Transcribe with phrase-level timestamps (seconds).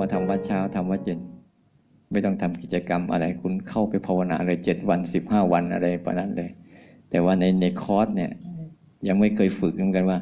[0.00, 1.20] มาทำวัดเช้าทำวัดเย็น
[2.10, 6.50] ไม่ต้องทำกิจกรรมอะไรคุณเข้าไปภาวนาเลยเจ็ดวันสิบห้าวันอะไรประนั้นเลย
[7.10, 8.30] แต่ว่าในในคอร์สเนี่ย
[9.08, 10.18] ยังไม่เคยฝึกเหมือนกันว่า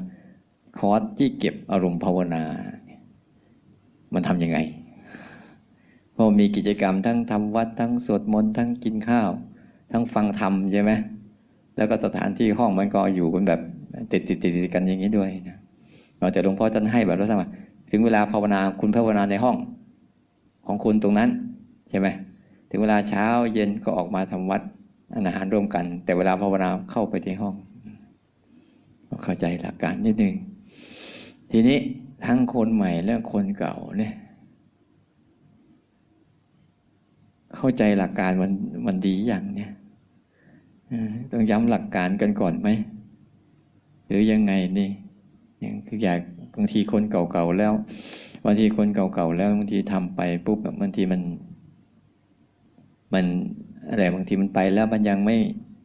[0.78, 2.42] คอร์สที่เก็บอารมณ์ภาวนา
[4.14, 4.58] มันทำยังไง
[6.16, 9.30] พอมีกิจกรรมทั้งทำวัดทั้งสวดมนต์ทั้งกินข้าว
[9.92, 10.92] ทั้งฟังธรรมใช่ไหม
[11.76, 13.60] แล้วก็สถานที่ห้องมันก็อยู่กันแบบ
[14.12, 15.58] ติดติดติดกันอย่างนี้ด้วยนะ
[16.32, 17.48] แต่หลวงพ่อท่านให้แบบรู้สึกว่า
[17.90, 19.56] ถึงเวลาภาวนาคุณภาวนาในห้อง
[20.66, 21.30] ของคุณตรงนั้น
[21.88, 22.08] ใช่ไหม
[22.70, 24.62] ถึงเวลาเช้าเย็นก็ออกมาทำวัด
[25.14, 27.54] อาหารร่วมกัน แต่เวลาภาวนาเข้าไปที่ห้อง
[29.24, 30.34] เข้าใจหลักการนิดนึง
[31.50, 31.78] ทีนี้
[32.26, 34.12] ทั้งคนใหม่และคนเก่าเนี่ย
[37.54, 38.52] เข้าใจหลักการมัน
[38.86, 39.72] มันดีอย่างเนี่ย
[41.30, 42.68] ต้องย้ำหลักการกันก่อนไหม
[44.06, 44.90] หรือยังไงนี่
[45.62, 46.20] ย่างคืออยาก
[46.56, 47.72] บางทีคนเก่าๆแล้ว
[48.44, 51.20] บางทีคนเก่าๆแล้วบางทีทำไปปุ๊บบางทีมัน
[53.14, 53.24] มัน
[53.90, 55.36] อะไรบางทีมันไปแล้วมันยังไม่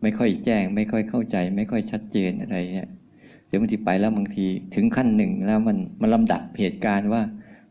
[0.01, 2.89] ไม่ค่อยแจ้ง ไม่ค่อยเข้าใจ ไม่ค่อยชัดเจนอะไรเนี่ย
[3.47, 7.21] หรือบางทีไปแล้วบางทีถึงขั้นหนึ่งแล้วมันมันลำดับเหตุการณ์ว่า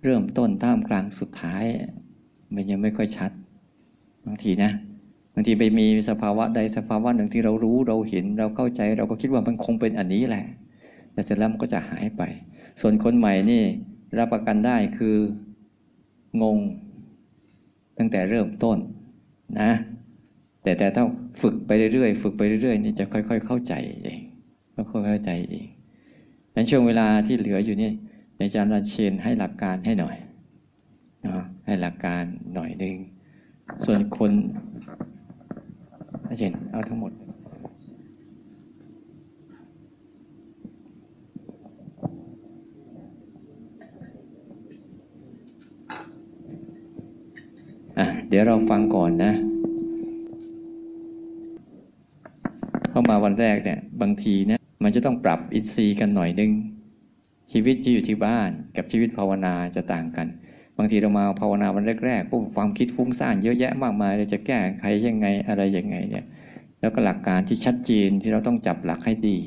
[0.05, 1.65] เริ่มต้นท่ามกลางสุดท้าย
[2.55, 3.31] มันยังไม่ค่อยชัด
[4.27, 4.71] บางทีนะ
[5.35, 10.45] บางทีไปมีสภาวะใดสภาวะหนึ่งที่เรารู้เราเห็นเราเข้าใจ เราก็คิดว่ามันคงเป็นอันนี้แหละ
[11.13, 12.23] แต่เสร็จแล้วมันก็จะหายไป
[12.81, 13.63] ส่วนคนใหม่นี่
[14.19, 15.17] รับประกันได้คือ
[16.43, 16.59] งง
[17.99, 18.79] ตั้งแต่เริ่มต้น
[19.61, 19.71] นะ
[20.63, 21.05] แต่แต่ถ้า
[21.43, 24.21] ฝึกไปเรื่อยๆฝึกไปเรื่อยๆนี่จะค่อย ๆ เข้าใจเอง
[24.75, 25.67] ค่อยๆเข้าใจเอง
[26.55, 27.91] ในช่วงเวลาที่เหลืออยู่นี่
[28.39, 30.17] อาจารย์ราเชนให้หลักการให้หน่อย
[31.27, 32.23] นะให้หลักการ
[32.55, 32.97] หน่อยหนึ่ง
[33.85, 34.33] ส่วนคน
[36.29, 37.13] อาจารย์เอาทั้งหมด
[48.33, 49.33] เดี๋ยวเราฟังก่อนนะ
[52.91, 56.51] เข้ามาวันแรกเนี่ย บางทีเนี่ย มันจะต้องปรับอินทรีย์กันหน่อยนึง
[57.53, 60.27] ชีวิตที่อยู่ที่บ้าน กับชีวิตภาวนาจะต่างกัน
[60.79, 66.25] บางทีเรามาภาวนาวันแรกๆปุ๊บความคิดฟุ้งซ่านเยอะแยะมากมายเราจะแก้ไขยังไงอะไรยังไงเนี่ย
[66.81, 69.39] แล้วก็หลักการที่ชัดเจนที่เราต้องจับหลักให้ดี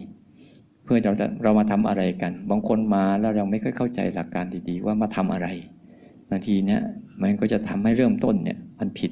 [0.83, 5.47] เพื่อเราจะเรามาทำอะไรกัน บางคนมาแล้วเราไม่ค่อยเข้าใจหลักการดีๆว่ามาทำอะไร
[6.29, 6.81] บางทีเนี่ย
[7.21, 9.09] มันก็จะทำให้เริ่มต้นเนี่ย มันผิด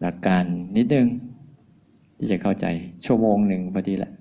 [0.00, 0.44] หลักการ
[0.76, 1.08] นิดนึง
[2.16, 2.66] ที่จะเข้าใจ
[3.04, 4.12] ชั่วโมงหนึ่งพอดีแหละ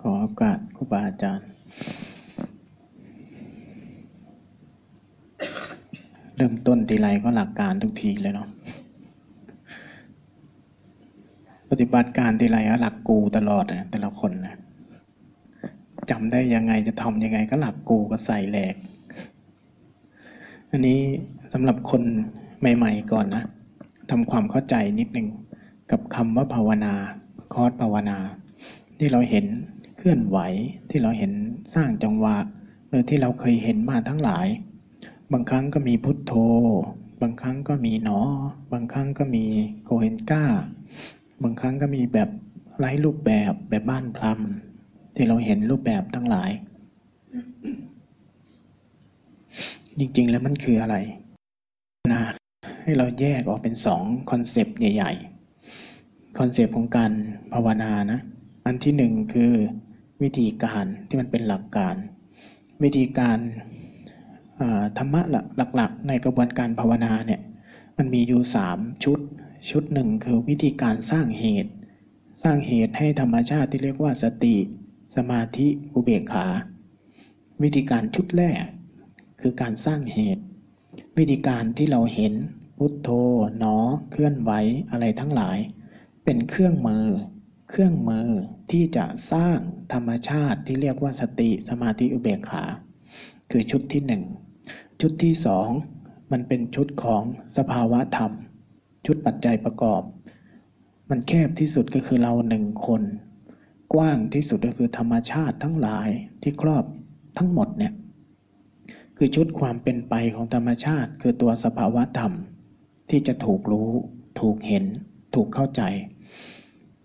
[0.00, 1.46] ขอโอกาสครูบาอาจารย์
[6.36, 8.48] เริ่มต้นทีไรก็หลักการทุกทีเลยเนาะ
[11.70, 14.45] ปฏิบัติการทีไรก็หลักกูตลอดนะแต่ละคนนะ
[16.18, 18.74] จำได้ยังไงจะทำยังไงก็หลักกูก็ใส่แหลก
[20.70, 21.00] อันนี้
[21.52, 22.02] สำหรับคน
[22.60, 23.44] ใหม่ ๆ ก่อนนะ
[24.10, 25.28] ทำความเข้าใจนิดหนึ่ง
[25.90, 26.94] กับคำว่าภาวนา
[27.52, 28.18] คอร์สภาวนา
[28.98, 29.46] ที่เราเห็น
[29.96, 30.38] เคลื่อนไหว
[30.90, 31.32] ที่เราเห็น
[31.74, 32.36] สร้างจังหวะ
[32.88, 34.46] หรือที่เราเคยเห็นมาทั้งหลาย
[35.32, 36.32] บางครั้งก็มีพุทโธ
[37.22, 38.20] บางครั้งก็มีหนอ
[38.72, 39.44] บางครั้งก็มี
[39.84, 40.44] โกเอ็นก้า
[41.42, 42.28] บางครั้งก็มีแบบ
[42.78, 44.40] ไร้รูปแบบแบบบ้านพลัม
[45.16, 46.50] ที่เราเห็นรูปแบบทั้งหลาย
[49.98, 50.96] จริง ๆ แล้วมันคืออะไร
[52.12, 52.22] นะ
[52.82, 57.12] ให้เราแยกออกเป็นสอง concept ใหญ่ๆ concept ของการ
[57.52, 58.20] ภาวนานะ
[58.66, 59.52] อันที่หนึ่งคือ
[60.22, 61.94] วิธีการที่มันเป็นหลักการ
[62.82, 63.38] วิธีการ
[64.98, 65.20] ธรรมะ
[65.76, 67.40] หลักๆ ในกระบวนการภาวนาเนี่ย
[67.96, 69.18] มันมีอยู่สามชุด
[69.70, 71.72] ชุดหนึ่งคือวิธีการสร้างเหตุ
[72.42, 74.56] สร้างเหตุให้ธรรมชาติที่เรียกว่าสติ
[75.16, 76.46] สมาธิอุเบกขา
[77.62, 78.62] วิธีการชุดแรก
[79.40, 80.44] คือการสร้างเหตุ
[81.18, 82.32] วิธีการที่เราเห็น
[82.78, 83.08] พุทโธ
[83.58, 83.76] หนอ
[84.10, 84.52] เคลื่อนไหว
[84.90, 85.58] อะไรทั้งหลาย
[86.24, 87.06] เป็นเครื่องมือ
[87.70, 88.28] เครื่องมือ
[88.70, 89.58] ที่จะสร้าง
[89.92, 92.64] ธรรมชาติที่เรียกว่าสติสมาธิอุเบกขา
[93.50, 94.22] คือชุดที่หนึ่ง
[95.00, 95.68] ชุดที่สอง
[96.32, 97.22] มันเป็นชุดของ
[97.56, 98.32] สภาวะธรรม
[99.06, 100.02] ชุดปัจจัยประกอบ
[101.10, 103.02] มันแคบที่สุดก็คือเราหนึ่งคน
[103.96, 106.08] กว้างที่สุดก็คือธรรมชาติทั้งหลาย
[106.42, 106.84] ที่ครอบ
[107.38, 107.92] ทั้งหมดเนี่ย
[109.16, 112.32] คือชุดความเป็นไปของธรรมชาติ คือตัวสภาวะธรรม
[113.10, 113.90] ที่จะถูกรู้
[114.40, 114.84] ถูกเห็น
[115.34, 115.82] ถูกเข้าใจ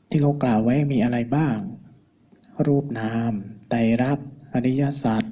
[0.10, 1.58] ที่เขากล่าวไว้มีอะไรบ้าง
[2.68, 3.32] รูปนาม
[3.70, 4.20] ไตรรับ
[4.54, 5.24] อริยสัจ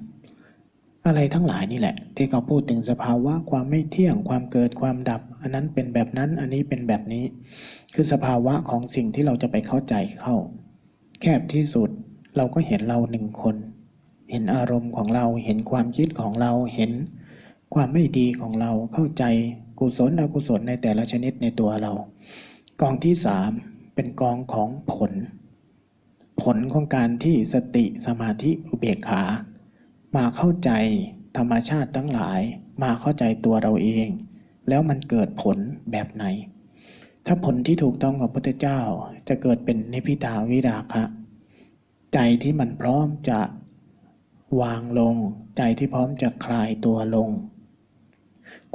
[1.08, 7.26] อะไรทั้งหลายนี่แหละ ที่เขาพูดถึงสภาวะความไม่เที่ยงความเกิดความดับ อันนั้นเป็นแบบนั้นอันนี้เป็นแบบนี้
[7.94, 10.36] คือสภาวะของสิ่งที่เราจะไปเข้าใจเข้า
[11.22, 11.90] แคบที่สุด
[12.36, 13.56] เราก็เห็นเราหนึ่งคน
[14.32, 16.92] เห็นอารมณ์ของเราเห็นความคิดของเราเห็น
[17.74, 19.24] ความไม่ดีของเราเข้าใจ
[19.80, 21.94] กุศลอกุศลในแต่ละชนิดในตัวเรา
[22.82, 23.52] กองที่สาม
[23.96, 25.14] เป็นกองของผล
[26.42, 29.24] ผลของการที่สติสมาธิอุเบกขา
[30.16, 30.72] มาเข้าใจ
[31.38, 32.42] ธรรมชาติทั้งหลาย
[32.84, 34.08] มาเข้าใจตัวเราเอง
[34.70, 35.58] แล้วมันเกิดผล
[35.92, 36.26] แบบไหน
[37.26, 38.80] ถ้าผลที่ถูกต้องของพระพุทธเจ้า
[39.28, 41.04] จะเกิดเป็นนิพิทาวิราคะ
[42.14, 43.40] ใจที่มันพร้อมจะ
[44.62, 45.16] วางลง
[45.58, 47.30] ใจที่พร้อมจะคลายตัวลง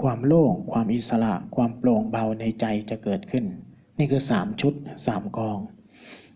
[0.02, 3.44] ความโล่ง ความอิสระ ความโปร่งเบาในใจจะเกิดขึ้น
[3.98, 4.74] นี่คือสามชุด
[5.06, 5.58] สามกอง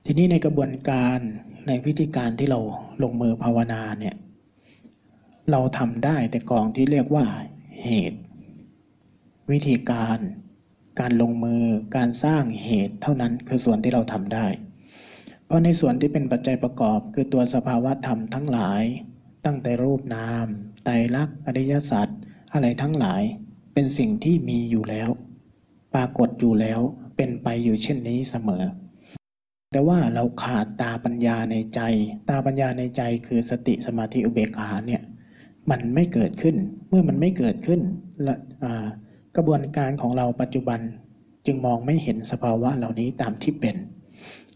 [0.05, 1.19] ทีนี้ในกระบวนการ
[1.66, 2.60] ในวิธีการที่เรา
[3.02, 4.14] ลงมือภาวนาเนี่ย
[5.50, 7.25] เราทำได้แต่กองที่เรียกว่า
[7.84, 8.20] เหตุ
[9.50, 10.19] วิธีการ
[11.00, 11.62] การลงมือ
[11.97, 14.47] การสร้างเหตุเท่านั้นคือส่วนที่เราทำได้
[15.47, 18.83] เพราะในส่วนที่เป็นปัจจัยประกอบคือตัวสภาวะธรรมทั้งหลาย
[19.47, 20.47] ตั้งแต่รูปนาม
[20.85, 22.09] ไตรลักษณ์อริยสัจ
[22.53, 23.23] อะไรทั้งหลาย
[23.75, 25.09] เป็นสิ่งที่มีอยู่แล้ว
[25.95, 26.81] ปรากฏอยู่แล้ว
[27.17, 28.65] เป็นไปอยู่เช่นนี้เสมอ
[29.73, 31.81] แต่ว่าเราขาดตาปัญญาในใจ
[32.29, 35.03] ตาปัญญาในใจคือสติสมาธิอุเบกขาเนี่ย
[35.71, 36.56] มันไม่เกิดขึ้น
[36.89, 37.81] เมื่อมันไม่เกิดขึ้น
[38.27, 38.37] ละ
[39.40, 40.81] กระบวนการของเราปัจจุบัน
[41.46, 43.76] จึงมองไม่เห็นสภาวะเหล่านี้ตามที่เป็น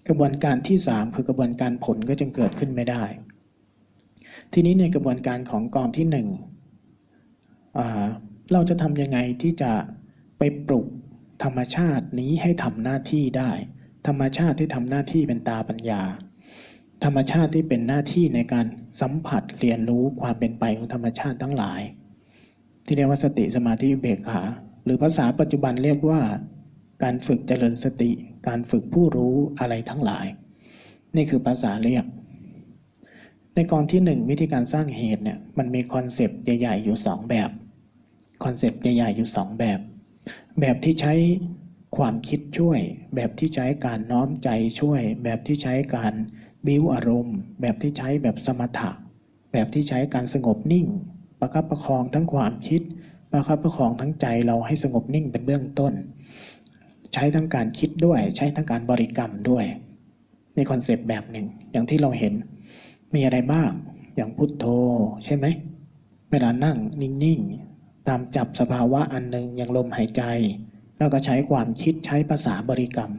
[0.09, 3.03] กระบวนการที่สามคือกระบวนการผลก็จึงเกิดขึ้นไม่ได้
[4.53, 6.29] ทีนี้ในกระบวนการของกองที่หนึ่ง
[8.53, 9.73] เราจะทำยังไงที่จะ
[10.39, 10.87] ไปปลุก
[11.45, 13.51] ธรรมชาตินี้ให้ทำหน้าที่ได้
[14.07, 16.03] ธรรมชาติที่ทำหน้าที่เป็นตาปัญญา
[17.05, 18.67] ธรรมชาติที่เป็นหน้าที่ในการ
[19.01, 21.81] สัมผัสเรียนรู้ความเป็นไปของธรรมชาติทั้งหลาย
[22.85, 24.43] ที่เรียกว่าสติสมาธิอุเบกขา
[24.85, 26.21] หรือภาษาปัจจุบันเรียกว่า
[27.03, 28.11] การฝึกเจริญสติ
[28.49, 30.27] การฝึกผู้รู้อะไรทั้งหลาย
[31.17, 32.05] นี่คือภาษาเรียก
[33.55, 37.51] ในกองที่หนึ่งวิธีการสร้างเหตุเนี่ยมันมี concept ใหญ่ๆอยู่สองแบบ
[38.45, 39.81] concept ใหญ่ๆอยู่สองแบบ
[40.61, 41.15] แบบที่ใช้
[41.97, 42.81] ความคิดช่วย
[43.15, 44.49] แบบที่ใช้การน้อมใจ
[44.81, 46.15] ช่วย แบบที่ใช้การ
[46.67, 48.91] บิ้วอารมณ์ แบบที่ใช้แบบสมถะ
[49.53, 50.87] แบบที่ใช้การสงบนิ่ง
[51.41, 52.83] ประคับประคองทั้งความคิด
[53.33, 55.93] ประคับประคองทั้งใจเราให้สงบนิ่งเป็นเบื้องต้น
[57.13, 59.65] ใช้ทั้งการคิดด้วย ใช้ทั้งการบริกรรมด้วย
[60.55, 62.35] ในคอนเซปต์แบบหนึ่ง อย่างที่เราเห็น
[63.15, 63.71] มีอะไรบ้าง
[64.17, 64.65] อย่างพุทโธ
[65.25, 65.47] ใช่ไหม
[66.31, 70.23] เวลานั่งนิ่งๆ ตามจับสภาวะอันหนึ่งอย่างลมหายใจ
[70.99, 73.13] แล้วก็ใช้ความคิดใช้ภาษาบริกรรม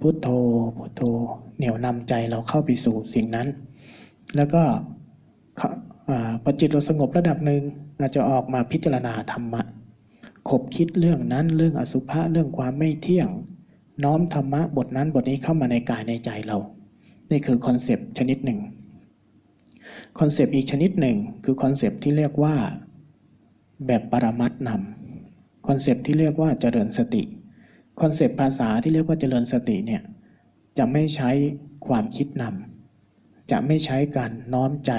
[0.00, 0.28] พุทโธ
[0.76, 1.02] พุทโธ
[1.56, 3.48] เหนี่ยวนำใจเราเข้าไปสู่สิ่งนั้น
[4.36, 4.62] แล้วก็
[6.42, 7.62] พอจิตเราสงบระดับหนึ่ง
[8.02, 9.62] เราจะออกมาพิจารณาธรรมะ
[10.48, 13.28] ขบคิดเรื่องนั้นเรื่องอสุภะเรื่องความไม่เที่ยง
[14.04, 16.58] น้อมธรรมะบทนั้นบทนี้เข้ามาในกายในใจเรา
[17.30, 18.60] นี่คือ concept ชนิดหนึ่ง
[20.18, 22.54] concept อีกชนิดหนึ่งคือ concept ที่เรียกว่า
[23.86, 27.22] แบบปรมัตถ์นำ concept ที่เรียกว่าเจริญสติ
[28.00, 30.02] concept ภาษาที่เรียกว่าเจริญสติเนี่ย
[30.78, 31.30] จะไม่ใช้
[31.86, 34.92] ความคิดนำจะไม่ใช้การน้อมใจ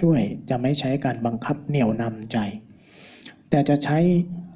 [0.00, 2.38] ช่วยจะไม่ใช้การบังคับเหนี่ยวนำใจ
[3.50, 3.98] แต่จะใช้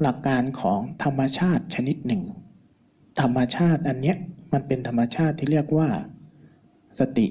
[0.03, 2.23] หลักการของธรรมชาติชนิดหนึ่ง
[3.21, 4.17] ธรรมชาติอันเนี้ย
[4.53, 5.89] มันเป็นธรรมชาติที่เรียกว่า
[7.01, 7.27] สติ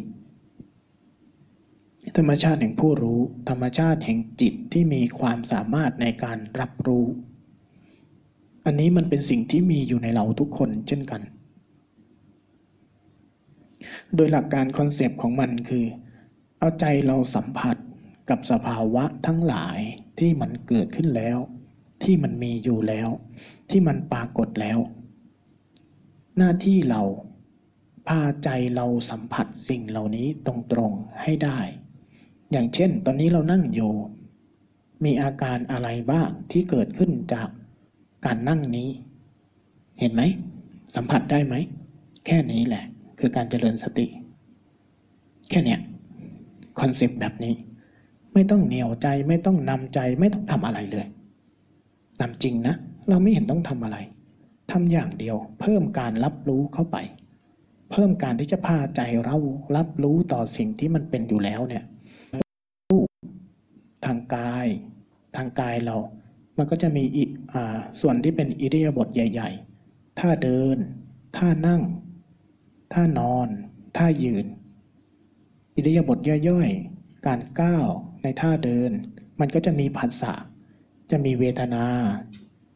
[2.17, 3.19] ธรรมชาติแห่งผู้รู้
[3.49, 7.05] ธรรมชาติแห่งจิตที่มีความสามารถในการรับรู้
[8.65, 11.21] อันนี้มันเป็นสิ่งที่มีอยู่ในเราทุกคนเช่นกัน
[14.15, 15.85] โดยหลักการ concept ของมันคือ
[16.59, 17.75] เอาใจเราสัมผัส
[18.29, 19.79] กับสภาวะทั้งหลาย
[20.19, 21.37] ที่มันเกิดขึ้นแล้ว
[22.03, 23.09] ที่มันมีอยู่แล้ว
[23.69, 24.79] ที่มันปรากฏแล้ว
[26.37, 27.01] หน้าที่เรา
[28.07, 31.59] พาใจเราสัมผัสสิ่งเหล่านี้ตรงๆให้ได้
[32.51, 33.91] อย่างเช่น ตอนนี้เรานั่งอยู่
[35.03, 37.49] มีอาการอะไรบ้างที่เกิดขึ้นจาก
[38.25, 38.89] การนั่งนี้
[39.99, 40.21] เห็นไหม
[40.95, 41.55] สัมผัสได้ไหม
[42.25, 42.85] แค่นี้แหละ
[43.19, 44.07] คือการเจริญสติ
[45.49, 45.79] แค่เนี้ย
[46.79, 47.53] concept แบบนี้
[48.33, 51.05] ไม่ต้องเหนี่ยวใจ ไม่ต้องนำใจ ไม่ต้องทำอะไรเลย
[52.21, 52.75] นำจริงนะ
[53.09, 53.97] เราไม่เห็นต้องทำอะไร
[54.71, 56.97] ทำอย่างเดียว เพิ่มการรับรู้เข้าไป
[57.91, 59.37] เพิ่มการที่จะพาใจเรา
[59.75, 61.83] รับรู้ต่อสิ่งที่มันเป็นอยู่แล้วเนี่ย
[64.05, 64.67] ทางกาย
[65.35, 65.97] ทางกายเรา
[66.57, 67.03] มันก็จะมี
[68.01, 69.49] ส่วนที่เป็นอิริยาบถใหญ่
[69.85, 70.77] ๆ ท่าเดิน
[71.37, 71.81] ท่านั่ง
[72.93, 73.47] ท่านอน
[73.97, 74.45] ท่ายืน
[75.75, 76.19] อิริยาบถ
[76.49, 77.87] ย่อยๆ การก้าว
[78.23, 78.91] ในท่าเดิน
[79.39, 80.33] มันก็จะมีผัสสะ
[81.11, 81.85] จะมีเวทนา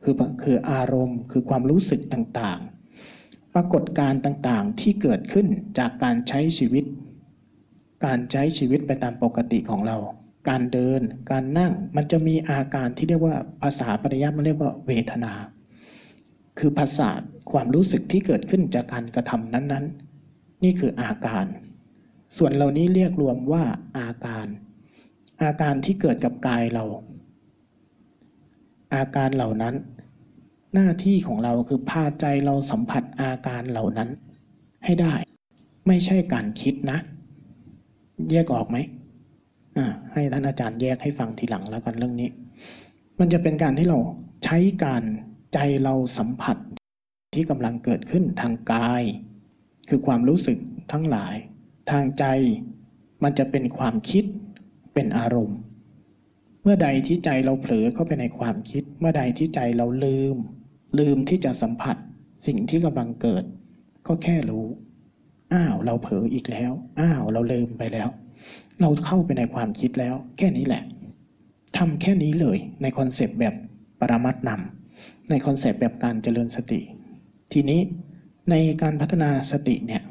[0.03, 5.47] คือคืออารมณ์ คือความรู้สึกต่างๆ ปรากฏการต่างๆที่เกิดขึ้น
[5.77, 6.85] จากการใช้ชีวิต
[8.05, 9.97] การใช้ชีวิตไปตามปกติของเรา
[10.49, 15.33] การเดิน การนั่ง มันจะมีอาการที่เรียกว่าภาษาปริยัติมันเรียกว่าเวทนา
[16.59, 17.09] คือภาษา
[17.51, 21.45] ความรู้สึกที่เกิดขึ้นจากการกระทำนั้นๆ นี่คืออาการ
[22.37, 23.63] ส่วนเหล่านี้เรียกรวมว่า
[23.97, 24.47] อาการ
[25.41, 26.83] อาการที่เกิดกับกายเรา
[28.95, 29.75] อาการเหล่านั้น
[30.73, 34.09] หน้าที่ของเราคือพาใจเราสัมผัสอาการเหล่านั้น
[34.85, 35.13] ให้ได้
[35.87, 36.97] ไม่ใช่การคิดนะ
[38.31, 38.77] แยกออกไหม
[39.77, 42.29] อ่าให้ท่านอาจารย์แยกให้ฟังทีหลังแล้วกันเรื่องนี้
[43.19, 43.99] มันจะเป็นการที่เรา
[44.45, 45.03] ใช้การ
[45.53, 46.57] ใจเราสัมผัส
[47.33, 49.03] ที่กำลังเกิดขึ้นทางกาย
[49.89, 50.57] คือความรู้สึก
[50.91, 51.35] ทั้งหลาย
[51.91, 52.25] ทางใจ
[53.23, 54.23] มันจะเป็นความคิด
[54.93, 55.57] เป็นอารมณ์
[56.61, 60.35] เมื่อใดที่ใจเราเผลอเข้าไปในความคิด เมื่อใดที่ใจเราลืม
[60.99, 61.95] ลืมที่จะสัมผัส
[62.47, 63.43] สิ่งที่กำลังเกิด
[64.07, 64.65] ก็แค่รู้
[65.53, 68.09] อ้าว เราเผลออีกแล้ว อ้าว เราลืมไปแล้ว
[68.81, 70.83] เราเข้าไปในความคิดแล้ว แค่นี้แหละ
[71.77, 73.55] ทำแค่นี้เลย ในคอนเซปต์แบบ
[73.99, 76.81] ปรมัตนำในคอนเซปต์แบบการเจริญสติ
[77.53, 77.81] ทีนี้
[78.49, 80.01] ในการพัฒนาสติเนี่ย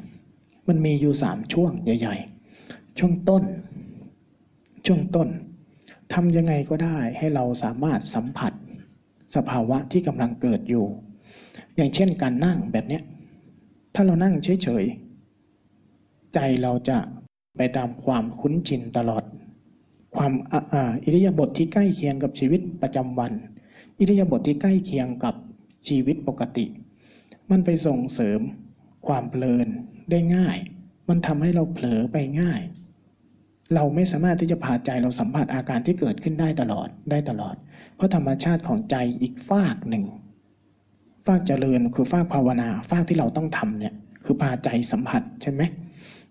[0.67, 2.15] มันมีอยู่สามช่วงใหญ่
[2.57, 3.43] ๆ ช่วงต้น
[4.85, 5.29] ช่วงต้น
[6.13, 8.53] ทำยังไงก็ได้ให้เราสามารถสัมผัส
[9.35, 10.85] สภาวะที่กำลังเกิดอยู่
[11.75, 13.03] อย่างเช่นการนั่งแบบเนี้ย
[13.93, 16.97] ถ้าเรานั่งเฉยๆ ใจเราจะ
[17.57, 19.23] ไปตามความคุ้นชินตลอด
[20.15, 20.53] ความอ
[21.03, 23.31] อิริยาบถทที่ใกล้เคียงกับชีวิตประจำวัน
[23.99, 25.35] อิริยาบถทที่ใกล้เคียงกับ
[25.87, 26.65] ชีวิตปกติ
[27.49, 28.39] มันไปส่งเสริม
[29.07, 29.67] ความเพลิน
[30.11, 30.57] ได้ง่าย
[31.09, 32.61] มันทำให้เราเผลอไปง่าย
[33.75, 37.55] เราไม่สามารถที่จะพาใจเราสัมผัสอาการที่เกิดขึ้นได้ตลอดได้ตลอด
[37.95, 40.03] เพราะธรรมชาติของใจอีกฝากหนึ่ง
[41.27, 45.61] ฝากเจริญคือฝากภาวนาฝากที่เราต้องทำเนี่ยคือพาใจสัมผัสใช่ไหม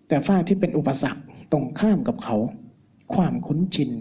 [0.07, 1.21] แต่ฝากที่เป็นอุปสรรค
[1.51, 2.37] ตรงข้ามกับเขา
[3.15, 3.91] ความคุ้นชิน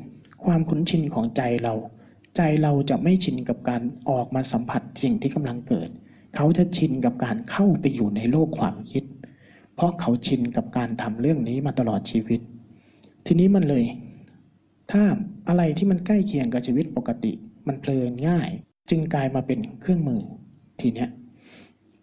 [0.44, 1.74] ความคุ้นชินของใจเรา
[2.36, 5.88] ใจเราจะไม่ชินกับการออกมาสัมผัสสิ่งที่กำลังเกิด
[6.36, 9.04] เขาจะชินกับการเข้าไปอยู่ในโลกความคิด
[9.74, 12.40] เพราะเขาชินกับการทำเรื่องนี้มาตลอดชีวิต
[13.26, 13.84] ทีนี้มันเลย
[14.90, 15.02] ถ้า
[15.48, 17.32] อะไรที่มันใกล้เคียงกับชีวิตปกติ
[17.66, 18.48] มันเพลินง่าย
[18.90, 20.22] จึงกลายมาเป็นเครื่องมือ
[20.80, 21.10] ทีเนี้ย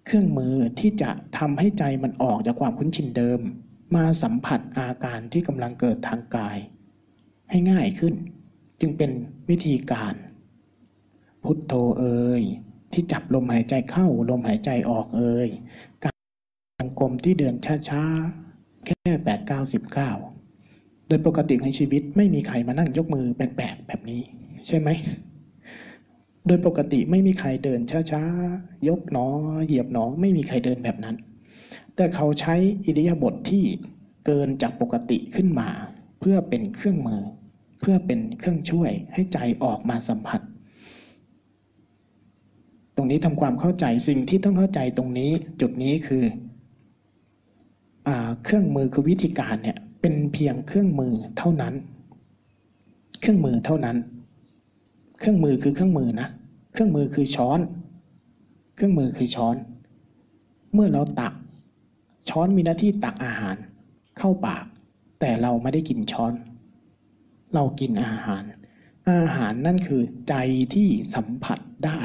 [0.05, 3.39] เครื่องมือที่จะทำให้ใจมันออกจากความคุ้นชินเดิม
[3.95, 6.57] มาสัมผัสอาการที่กำลังเกิดทางกาย
[7.49, 8.13] ให้ง่ายขึ้น
[8.81, 9.11] จึงเป็น
[9.49, 10.13] วิธีการ
[11.43, 12.43] พุทโธเอ่ย
[12.93, 15.49] ที่จับลมหายใจเข้าลมหายใจออกเอ่ย
[16.05, 16.13] กา
[16.83, 17.55] รกลมที่เดิน
[17.89, 20.11] ช้าๆแค่แปดเก้าสิบเก้า
[21.09, 24.21] โดยปกติในชีวิตไม่มีใครมานั่งยกมือแปลกๆแบบนี้
[24.67, 24.89] ใช่ไหม
[26.47, 27.79] โดยปกติไม่มีใครเดิน
[28.11, 29.27] ช้าๆ ยกหนอ
[29.65, 31.15] เหยียบหนอ ไม่มีใครเดินแบบนั้น
[31.95, 33.63] แต่เขาใช้อิริยาบถทที่
[34.25, 35.69] เกินจากปกติขึ้นมา
[36.19, 37.21] เพื่อเป็นเครื่องมือ
[37.79, 40.41] เพื่อเป็นเครื่องช่วยให้ใจออกมาสัมผัส
[42.95, 46.23] ตรงนี้ทำความเข้าใจสิ่งที่ต้องเข้าใจตรงนี้จุดนี้คือ
[48.07, 48.09] อ
[48.43, 51.73] เครื่องมือคือวิธีการเนี่ย เป็นเพียงเครื่องมือเท่านั้น
[53.19, 53.97] เครื่องมือเท่านั้น
[55.19, 56.27] เครื่องมือคือเครื่องมือนะ
[56.73, 57.59] เครื่องมือคือช้อน
[58.75, 59.55] เครื่องมือคือช้อน
[60.73, 61.33] เมื่อเราตัก
[62.29, 63.55] ช้อนมีหน้าที่ตักอาหาร
[64.17, 64.65] เข้าปาก
[65.19, 66.33] แต่เราไม่ได้กินช้อน
[67.53, 68.43] เรากินอาหาร
[69.11, 70.35] อาหารนั่นคือใจ
[70.73, 72.01] ที่สัมผัสได้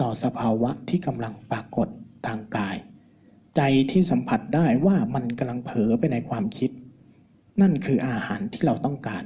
[0.00, 1.88] ต่อสภาวะที่กำลังปรากฏ
[2.26, 2.76] ทางกาย
[3.56, 6.70] ใจที่สัมผัสได้ว่ามันกำลังเผลอไปในความคิด
[7.60, 9.24] นั่นคืออาหารที่เราต้องการ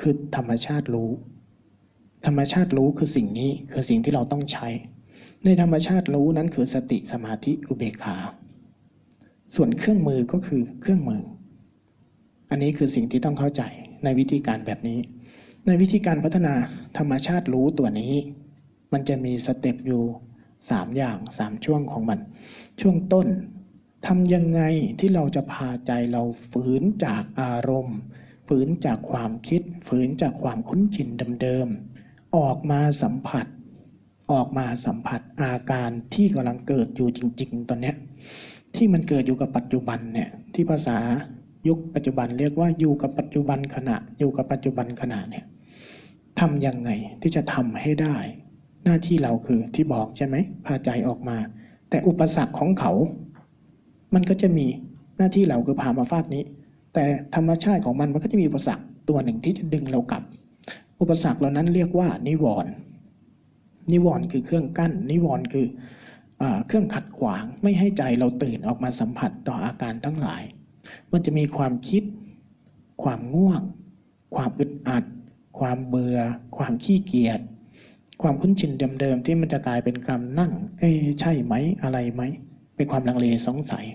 [0.00, 1.10] คือธรรมชาติรู้
[2.26, 4.68] ธรรมชาติรู้คือสิ่งนี้คือสิ่งที่เราต้องใช้
[5.44, 8.16] ในธรรมชาติรู้นั้นคือสติสมาธิอุเบกขา
[9.54, 11.22] ส่วนเครื่องมือก็คือเครื่องมือ
[12.50, 13.62] อันนี้คือสิ่งที่ต้องเข้าใจ
[14.04, 14.98] ในวิธีการแบบนี้
[15.66, 16.54] ในวิธีการพัฒนา
[16.98, 18.12] ธรรมชาติรู้ตัวนี้
[18.92, 20.02] มันจะมีสเต็ปอยู่
[20.70, 22.18] สามอย่างสามช่วงของมัน
[22.80, 23.26] ช่วงต้น
[24.06, 24.62] ทำยังไง
[25.00, 27.98] ที่เราจะพาใจเราฝืนจากอารมณ์
[28.48, 31.08] ฝืนจากความคิด ฝืนจากความคุ้นชิน
[31.42, 33.46] เดิมๆออกมาสัมผัส
[34.32, 37.92] ออกมาสัมผัสอาการที่กำลังเกิดอยู่จริง ๆ ตอนนี้
[38.74, 40.98] ที่มันเกิดอยู่กับปัจจุบันเนี่ยที่ภาษา
[41.68, 45.44] ยุคปัจจุบันเรียกว่าอยู่กับปัจจุบันขณะ อยู่กับปัจจุบันขณะเนี่ย
[46.40, 46.90] ทำยังไง
[47.22, 48.16] ที่จะทำให้ได้
[48.84, 50.36] หน้าที่เราคือที่บอกใช่ไหม
[50.66, 51.36] พาใจออกมา
[51.90, 52.92] แต่อุปสรรคของเขา
[54.16, 54.66] มันก็จะมี
[55.16, 56.44] หน้าที่เราคือพามาฟากนี้
[56.92, 57.02] แต่
[57.34, 60.22] ธรรมชาติของมันมันก็จะมีอุปสรรคตัวหนึ่งที่จะดึงเรากลับ
[61.00, 62.72] อุปสรรคเหล่านั้นเรียกว่า นิวรณ์
[63.92, 65.66] นิวรณ์คือเครื่องกั้น นิวรณ์คือ
[66.40, 70.42] อเครื่องขัดขวางไม่ให้ใจเราตื่นออกมาสัมผัสต่ออาการทั้งหลาย
[71.12, 72.02] มันจะมีความคิด
[73.02, 73.62] ความง่วง
[74.36, 75.04] ความอึดอัด
[75.58, 76.18] ความเบื่อ
[76.56, 77.40] ความขี้เกียจ
[78.22, 82.22] ความคุ้นชินเดิมๆที่มันจะกลายเป็นการนั่ง เอ้ใช่ไหมอะไรไหม
[82.76, 83.86] เป็นความลังเลสงสัย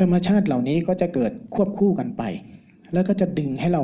[0.00, 2.22] ธรรมชาติเหล่านี้ก็จะเกิดควบคู่กันไป
[2.92, 3.82] แล้วก็จะดึงให้เรา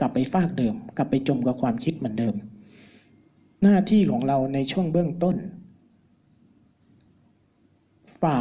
[0.00, 2.34] กลับไปฟากเดิม กลับไปจมกับความคิดเหมือนเดิม
[3.62, 5.36] หน้าที่ของเราในช่วงเบื้องต้น
[8.22, 8.38] ฝ่า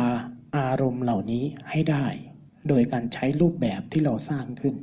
[0.58, 2.06] อารมณ์เหล่านี้ให้ได้
[2.68, 4.76] โดยการใช้รูปแบบที่เราสร้างขึ้น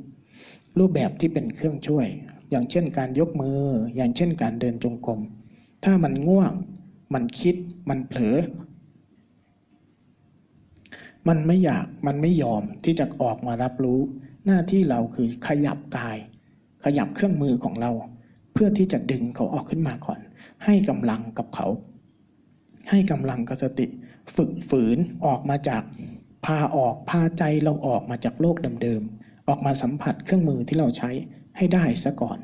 [0.79, 2.07] รูปแบบที่เป็นเครื่องช่วย
[2.49, 3.59] อย่างเช่นการยกมือ
[3.95, 5.19] อย่างเช่นการเดินจงกรม
[5.83, 6.51] ถ้ามันง่วง
[7.13, 7.55] มันคิด
[7.89, 8.37] มันเผลอ
[11.27, 13.99] มันไม่อยากมันไม่ยอมที่จะออกมารับรู้
[14.45, 16.17] หน้าที่เราคือขยับกาย
[16.85, 17.91] ขยับเครื่องมือของเรา
[18.53, 20.19] เพื่อที่จะดึงเขาออกขึ้นมาก่อน
[20.65, 21.67] ให้กำลังกับเขา
[22.89, 23.85] ให้กำลังกับสติ
[24.35, 25.83] ฝึกฝืนออกมาจาก
[26.45, 31.11] พาออกพาใจเราออกมาจากโลกเดิมๆออกมาสัมผัสเครื่องมือที่เราใช้
[31.57, 32.37] ให้ได้ซะก่อน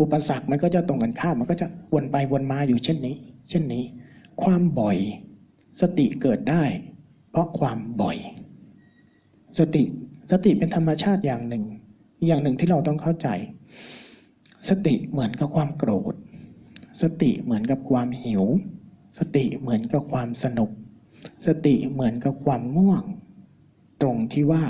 [0.00, 3.16] อุปสรรคมันก็จะตรงกันข้ามมันก็จะวนไปวนมาอยู่เช่นนี้
[3.48, 3.84] เช่นนี้
[4.42, 4.98] ความบ่อย
[5.80, 6.64] สติเกิดได้
[7.30, 8.16] เพราะความบ่อย
[9.58, 9.84] สติ
[10.30, 11.64] สติเป็นธรรมชาติอย่างหนึ่ง
[12.26, 13.28] อย่างหนึ่งที่เราต้องเข้าใจ
[14.68, 16.14] สติเหมือนกับความโกรธ
[17.02, 18.44] สติเหมือนกับความหิว
[19.18, 20.70] สติเหมือนกับความสนุก
[21.46, 23.04] สติเหมือนกับความง่วง
[24.02, 24.64] ตรงที่ว่า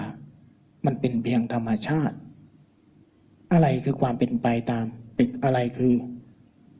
[0.87, 2.17] มันเป็นเพียงธรรมชาติ
[3.53, 4.85] อะไรคือความเป็นไปตาม
[5.19, 5.95] ตึกอะไรคือ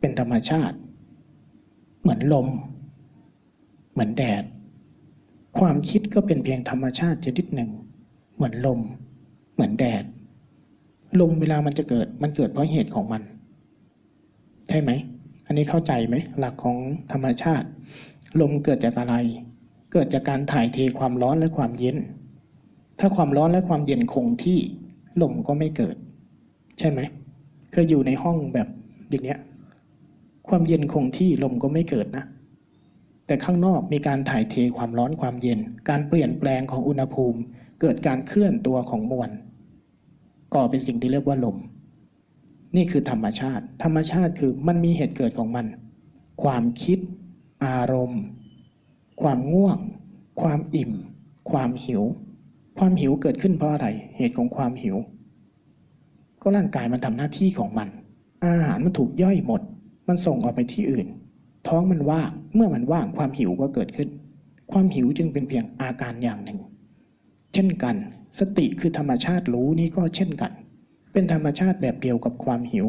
[0.01, 0.77] เป็นธรรมชาติ
[2.01, 2.49] เหมือนลม
[3.93, 4.45] เหมือนแดด
[5.61, 7.71] ความคิดก็เป็นเพียงธรรมชาติชนิดหนึ่ง
[8.35, 8.81] เหมือนลม
[9.55, 10.05] เหมือนแดด
[11.21, 13.23] ลมเวลามันจะเกิด มันเกิดเพราะเหตุของมัน
[14.69, 14.91] ใช่ไหม
[15.47, 16.77] อันนี้เข้าใจไหม หลักของ
[17.13, 17.67] ธรรมชาติ
[18.41, 19.15] ลมเกิดจากอะไร
[19.93, 21.97] เกิดจากการถ่ายเทความร้อนและความเย็น
[22.99, 24.59] ถ้าความร้อนและความเย็นคงที่
[25.23, 25.97] ลมก็ไม่เกิด
[26.79, 27.01] ใช่ไหม
[27.73, 28.69] เคยอยู่ในห้องแบบ
[29.11, 29.39] อย่างเนี้ย
[30.49, 32.25] ความเย็นคงที่ลมก็ไม่เกิดนะ
[33.29, 37.41] แต่ข้างนอกมีการถ่ายเทความร้อนความเย็น การเปลี่ยนแปลงของอุณหภูมิ
[37.81, 39.31] เกิดการเคลื่อนตัวของมวล
[40.55, 41.57] ก่อเป็นสิ่งที่เรียกว่าลม
[42.77, 45.67] นี่คือธรรมชาติ ธรรมชาติคือมันมีเหตุเกิดของมัน
[46.43, 46.99] ความคิด
[47.65, 48.23] อารมณ์
[49.23, 49.79] ความง่วง
[50.43, 50.93] ความอิ่ม
[51.51, 52.03] ความหิว
[52.79, 54.97] ความหิวเกิดขึ้นเพราะอะไร เหตุของความหิว
[56.43, 57.89] ก็ร่างกายมันทำหน้าที่ของมัน
[58.45, 59.61] อาหารมันถูกย่อยหมด
[60.09, 61.07] มันส่งออกไปที่อื่น
[61.69, 64.09] ท้องมันว่างเมื่อมันว่างความหิวก็เกิดขึ้น
[64.73, 66.59] ความหิวจึงเป็นเพียงอาการอย่างหนึ่ง
[67.55, 67.97] เช่นกัน
[68.39, 70.53] สติคือธรรมชาติรู้นี่ก็เช่นกัน
[71.13, 72.87] เป็นธรรมชาติแบบเดียวกับความหิว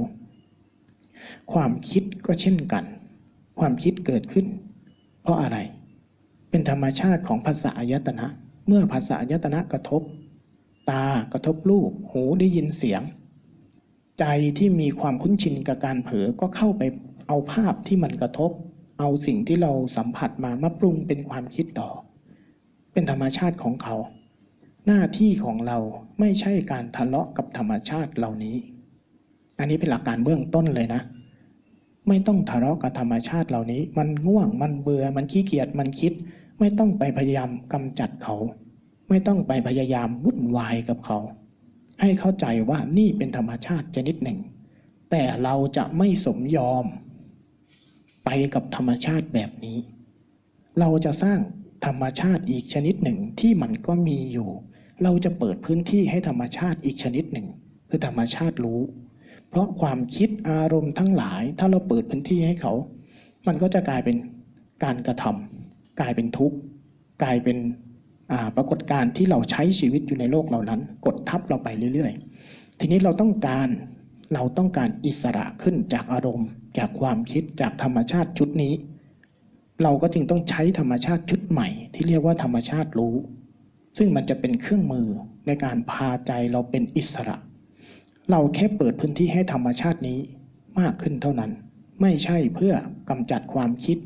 [1.53, 2.83] ความคิดก็เช่นกัน
[3.59, 4.45] ความคิดเกิดขึ้น
[5.21, 5.57] เพราะอะไร
[6.49, 8.25] เป็นธรรมชาติของภาษาอายตนะ
[8.67, 10.01] เมื่อภาษาอายตนะกระทบ
[10.89, 13.01] ตากระทบรูปหูได้ยินเสียง
[14.19, 14.25] ใจ
[14.57, 16.83] ที่มีความคุ้นชินกับการเผลอก็เข้าไป
[17.27, 18.51] เอาภาพที่มันกระทบ
[18.99, 21.89] เอาสิ่งที่เราสัมผัสมามาปรุงเป็นความคิดต่อ
[22.91, 23.95] เป็นธรรมชาติของเขา
[24.87, 25.77] หน้าที่ของเรา
[26.19, 28.55] ไม่ใช่การทะเลาะกับธรรมชาติเหล่านี้
[29.59, 31.01] อันนี้เป็นหลักการเบื้องต้นเลยนะ
[32.07, 36.13] ไม่ต้องทะเลาะกับธรรมชาติเหล่านี้ มันง่วงมันเบื่อมันขี้เกียจมันคิด
[36.59, 38.35] ไม่ต้องไปพยายามกำจัดเขา
[39.09, 41.19] ไม่ต้องไปพยายามวุ่นวายกับเขา
[42.01, 44.39] ให้เข้าใจว่านี่เป็นธรรมชาติชนิดหนึ่ง
[45.11, 46.85] แต่เราจะไม่สมยอม
[48.31, 49.77] ไปกับธรรมชาติแบบนี้
[50.79, 51.39] เราจะสร้าง
[51.85, 54.49] ธรรมชาติอีกชนิดหนึ่งที่มันก็มีอยู่
[55.03, 57.47] เราจะเปิดพื้นที่ให้ธรรมชาติอีกชนิดหนึ่ง
[57.89, 58.81] คือธรรมชาติรู้
[59.49, 62.73] เพราะความคิดอารมณ์ทั้งหลาย ถ้าเราเปิดพื้นที่ให้เขา
[63.47, 64.17] มันก็จะกลายเป็น
[64.83, 66.57] การกระทำกลายเป็นทุกข์
[67.23, 67.57] กลายเป็น
[68.55, 72.13] ปรากฏการณ์ที่เราใช้ชีวิตอยู่ในโลกเหล่านั้น กดทับเราไปเรื่อย
[72.47, 73.67] ๆ ทีนี้เราต้องการ
[74.33, 78.73] เราต้องการอิสระขึ้นจากอารมณ์ จากความคิดจากธรรมชาติชุดนี้
[79.83, 83.15] เราก็จึงต้องใช้ธรรมชาติชุดใหม่ ที่เรียกว่าธรรมชาติรู้
[83.97, 85.07] ซึ่งมันจะเป็นเครื่องมือ
[85.47, 87.37] ในการพาใจเราเป็นอิสระ
[88.31, 90.19] เราแค่เปิดพื้นที่ให้ธรรมชาตินี้
[90.79, 91.51] มากขึ้นเท่านั้น
[92.01, 92.73] ไม่ใช่เพื่อ
[93.09, 93.97] กำจัดความคิด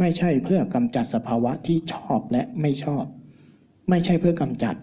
[0.00, 3.04] ไม่ใช่เพื่อกำจัดสภาวะที่ชอบและไม่ชอบ
[3.90, 4.74] ไม่ใช่เพื่อกำจัด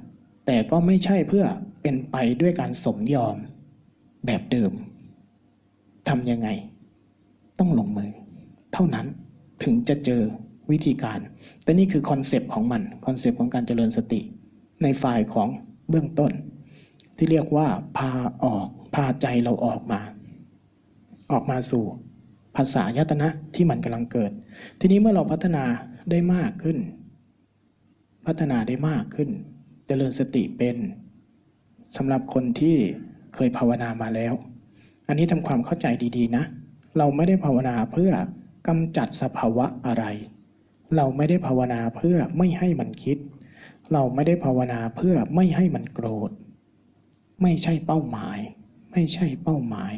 [0.45, 1.45] แต่ก็ไม่ใช่เพื่อ
[1.81, 3.35] เป็นไปด้วยการสมยอม
[4.25, 4.71] แบบเดิม
[6.09, 6.49] ทำยังไง
[7.60, 8.12] ต้องลงมือ
[8.74, 9.06] เท่านั้น
[9.63, 10.22] ถึงจะเจอ
[10.72, 11.19] วิธีการ
[11.63, 14.22] แต่นี่คือ concept ของมัน concept ของการเจริญสติ
[14.84, 15.48] ในฝ่ายของ
[15.89, 16.32] เบื้องต้น
[17.17, 17.67] ที่เรียกว่า
[17.98, 18.12] พา
[18.43, 20.02] ออกพาใจเราออกมา
[21.32, 21.84] ออกมาสู่
[22.56, 24.32] ภาษายตนะที่มันกำลังเกิด
[24.80, 25.63] ทีนี้เมื่อเราพัฒนา
[26.12, 26.78] ได้มากขึ้น
[28.28, 29.30] พัฒนาได้มากขึ้น
[29.88, 30.78] เจริญสติเป็น
[31.98, 32.76] สำหรับคนที่
[33.36, 34.34] เคยภาวนามาแล้ว
[35.08, 36.43] อันนี้ทำความเข้าใจดี ๆ นะ
[36.97, 38.12] เราไม่ได้ภาวนาเพื่อ
[38.67, 40.06] กำจัดสภาวะอะไร
[40.95, 43.17] เราไม่ได้ภาวนาเพื่อไม่ให้มันคิด
[43.93, 46.32] เราไม่ได้ภาวนาเพื่อไม่ให้มันโกรธ
[47.41, 48.39] ไม่ใช่เป้าหมาย
[48.91, 49.93] ไม่ใช่เป้าหมาย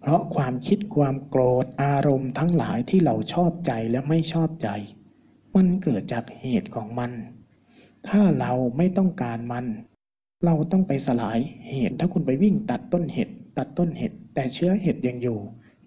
[0.00, 4.68] เพราะความคิดความโกรธอารมณ์ทั้งหลายที่เราชอบใจและไม่ชอบใจ
[5.56, 7.12] มันเกิดจากเหตุของมัน
[8.08, 9.66] ถ้าเราไม่ต้องการมัน
[10.44, 15.38] เราต้องไปสลายเหตุถ้าคุณไปวิ่งตัดต้นเห็ดตัดต้นเห็ดแต่เชื้อเห็ดยังอยู่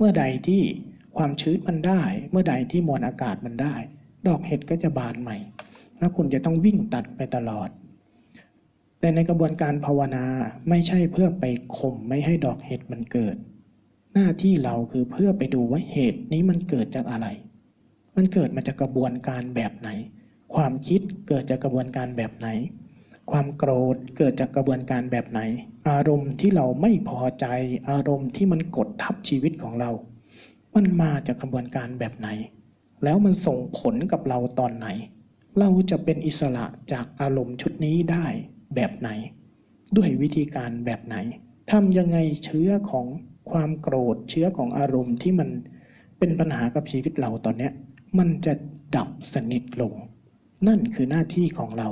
[0.02, 0.62] เมื่อใดที่
[1.18, 3.76] ความชื้นมันได้ เมื่อใดที่มวลอากาศมันได้
[4.28, 5.38] ดอกเห็ดก็จะบานใหม่
[6.00, 7.70] แล้วคุณจะต้องวิ่งตัดไปตลอด
[9.00, 10.26] แต่ในกระบวนการภาวนา
[10.70, 11.46] ไม่ใช่เพื่อไป
[11.78, 13.36] ข่มไม่ให้ดอกเห็ดมันเกิด
[14.14, 17.28] หน้าที่เราคือเพื่อไปดูว่าเหตุนี้มันเกิดจากอะไร
[18.16, 19.90] มันเกิดมาจากกระบวนการแบบไหน
[20.56, 22.48] ความคิดเกิดจากกระบวนการแบบไหน
[23.32, 25.39] ความโกรธเกิดจากกระบวนการแบบไหน
[25.89, 27.46] อารมณ์ที่เราไม่พอใจ
[27.89, 29.92] อารมณ์ที่มันกดทับชีวิตของเรา
[30.76, 32.30] มันมาจากกระบวนการแบบไหน
[33.04, 34.88] แล้วมันส่งผลกับเราตอนไหน
[35.60, 38.26] เราจะเป็นอิสระจากอารมณ์ชุดนี้ได้
[38.76, 39.10] แบบไหน
[39.98, 41.15] ด้วยวิธีการแบบไหน
[41.72, 43.06] ทำยังไงเชื้อของ
[43.52, 45.50] ความโกรธเชื้อของอารมณ์ที่มัน
[46.20, 47.70] เป็นปัญหากับชีวิตเราตอนนี้
[48.18, 48.54] มันจะ
[48.96, 49.94] ดับสนิทลง
[50.68, 51.89] นั่นคือหน้าที่ของเรา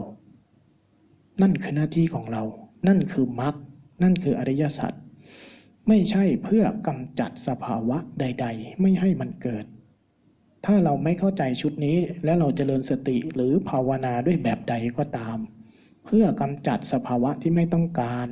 [1.42, 2.44] นั่นคือหน้าที่ของเรา
[2.88, 3.56] นั่นคือมรรค
[4.04, 4.94] นั่นคืออริยสัจ
[5.88, 9.66] ไม่ใช่เพื่อกำจัดสภาวะใด ๆ ไม่ให้มันเกิด
[10.66, 15.38] ถ้าเราไม่เข้าใจชุดนี้และเราจเจริญสติหรือภาวนาด้วยแบบใดก็ตาม
[16.06, 18.28] เพื่อกำจัดสภาวะที่ไม่ต้องการ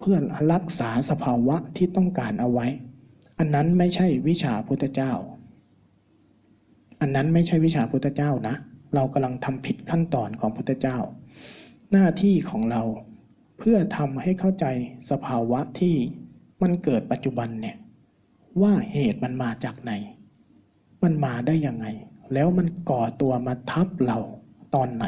[0.00, 0.16] เพื่อ
[0.52, 2.66] รักษาสภาวะที่ต้องการเอาไว้
[3.38, 5.12] อันนั้นไม่ใช่วิชาพุทธเจ้า
[7.00, 8.54] อันนั้นไม่ใช่วิชาพุทธเจ้านะ
[8.94, 10.98] เรากำลังทำผิดขั้นตอนของพุทธเจ้า
[11.94, 12.82] หน้าที่ของเรา
[13.58, 14.66] เพื่อทำให้เข้าใจ
[15.10, 15.96] สภาวะที่
[16.62, 17.76] มันเกิดปัจจุบันเนี่ย
[18.62, 19.92] ว่าเหตุมันมาจากไหน
[21.02, 21.86] มันมาได้ยังไง
[22.32, 24.18] แล้วมันก่อตัวมาทับเรา
[24.74, 25.06] ตอนไหน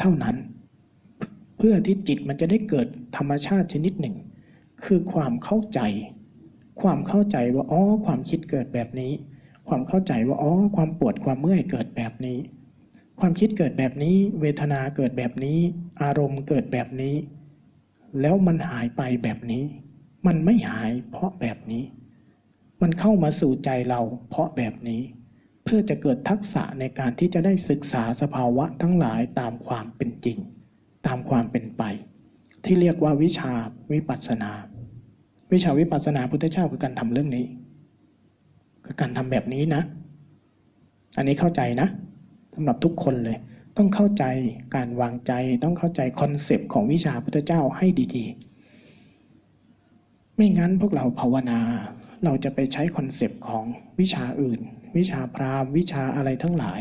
[0.00, 0.36] เท่านั้น
[1.56, 4.16] เพื่อที่จิตมันจะได้เกิดธรรมชาติชนิดหนึ่ง
[4.84, 5.80] คือความเข้าใจ
[6.80, 9.12] ความเข้าใจว่าอ๋อความคิดเกิดแบบนี้
[9.68, 12.38] ความเข้าใจว่าอ๋อความปวดความเมื่อยเกิดแบบนี้
[13.20, 15.58] ความคิดเกิดแบบนี้ เวทนาเกิดแบบนี้
[16.02, 17.14] อารมณ์เกิดแบบนี้
[18.20, 19.64] แล้วมันหายไปแบบนี้
[20.26, 21.84] มันไม่หายเพราะแบบนี้
[22.82, 25.02] มันเข้ามาสู่ใจเราเพราะแบบนี้
[25.64, 30.38] เพื่อจะเกิดทักษะในการที่จะได้ศึกษาสภาวะทั้งหลายตามความเป็นจริง
[31.06, 31.82] ตามความเป็นไป
[32.64, 33.52] ที่เรียกว่าวิชา
[33.92, 34.50] วิปัสสนา
[35.52, 37.46] วิชาวิปัสสนาพุทธเจ้าคือการทำเรื่องนี้
[38.84, 39.82] คือการทำแบบนี้นะ
[41.16, 41.88] อันนี้เข้าใจนะ
[42.54, 43.38] สำหรับทุกคนเลย
[43.76, 44.24] ต้องเข้าใจ
[44.74, 45.32] การวางใจ
[45.64, 47.86] ต้องเข้าใจ concept ของวิชาพุทธเจ้าให้
[48.16, 51.60] ดีๆ ไม่งั้นพวกเราภาวนา
[52.24, 53.64] เราจะไปใช้ concept ของ
[54.00, 54.60] วิชาอื่น
[54.96, 56.80] วิชาพราหมณ์วิชาอะไรทั้งหลาย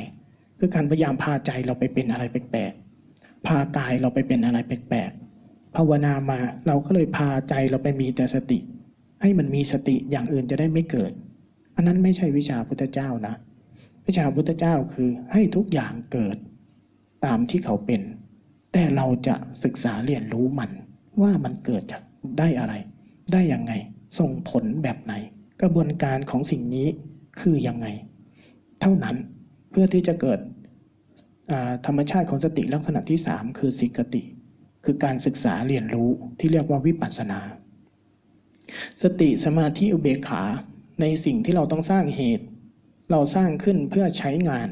[0.60, 8.60] คือการพยายามพาใจเราไปเป็นอะไรแปลกๆพากายเราไปเป็นอะไรแปลกๆภาวนามาเราก็เลยพาใจเราไปมีแต่สติ
[9.22, 11.12] ให้มันมีสติอย่างอื่นจะได้ไม่เกิด
[11.76, 13.36] อันนั้นไม่ใช่วิชาพุทธเจ้านะ
[14.10, 16.38] วิชาพุทธเจ้าคือให้ทุกอย่างเกิด
[17.26, 18.02] ตามที่เขาเป็น
[18.74, 20.72] แต่เราจะศึกษาเรียนรู้มัน
[21.22, 22.02] ว่ามันเกิดจาก
[22.40, 22.74] ได้อะไร
[23.32, 23.74] ได้ยังไง
[24.20, 25.14] ส่งผลแบบไหน
[25.62, 26.88] กระบวนการของสิ่งนี้
[27.40, 27.88] คือยังไง
[28.82, 29.16] เท่านั้น
[29.70, 30.40] เพื่อที่จะเกิด
[31.86, 34.24] ธรรมชาติของสติลักษณะที่สามคือสิกติ
[34.86, 37.40] คือการศึกษาเรียนรู้ที่เรียกว่าวิปัสสนา
[39.04, 40.42] สติสมาธิอุเบกขา
[41.02, 42.46] ในสิ่งที่เราต้องสร้างเหตุ
[43.12, 44.70] เราสร้างขึ้นเพื่อใช้งาน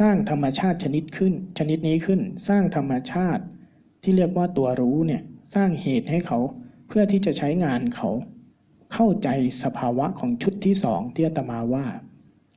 [0.00, 3.42] สร้างธรรมชาติชนิดขึ้น ชนิดนี้ขึ้น สร้างธรรมชาติ
[4.02, 5.22] ที่เรียกว่าตัวรู้เนี่ย
[5.54, 6.38] สร้างเหตุให้เขา
[6.88, 8.10] เพื่อที่จะใช้งานเขา
[8.92, 9.28] เข้าใจ
[9.62, 11.86] สภาวะของชุดที่สองที่อาตมาว่า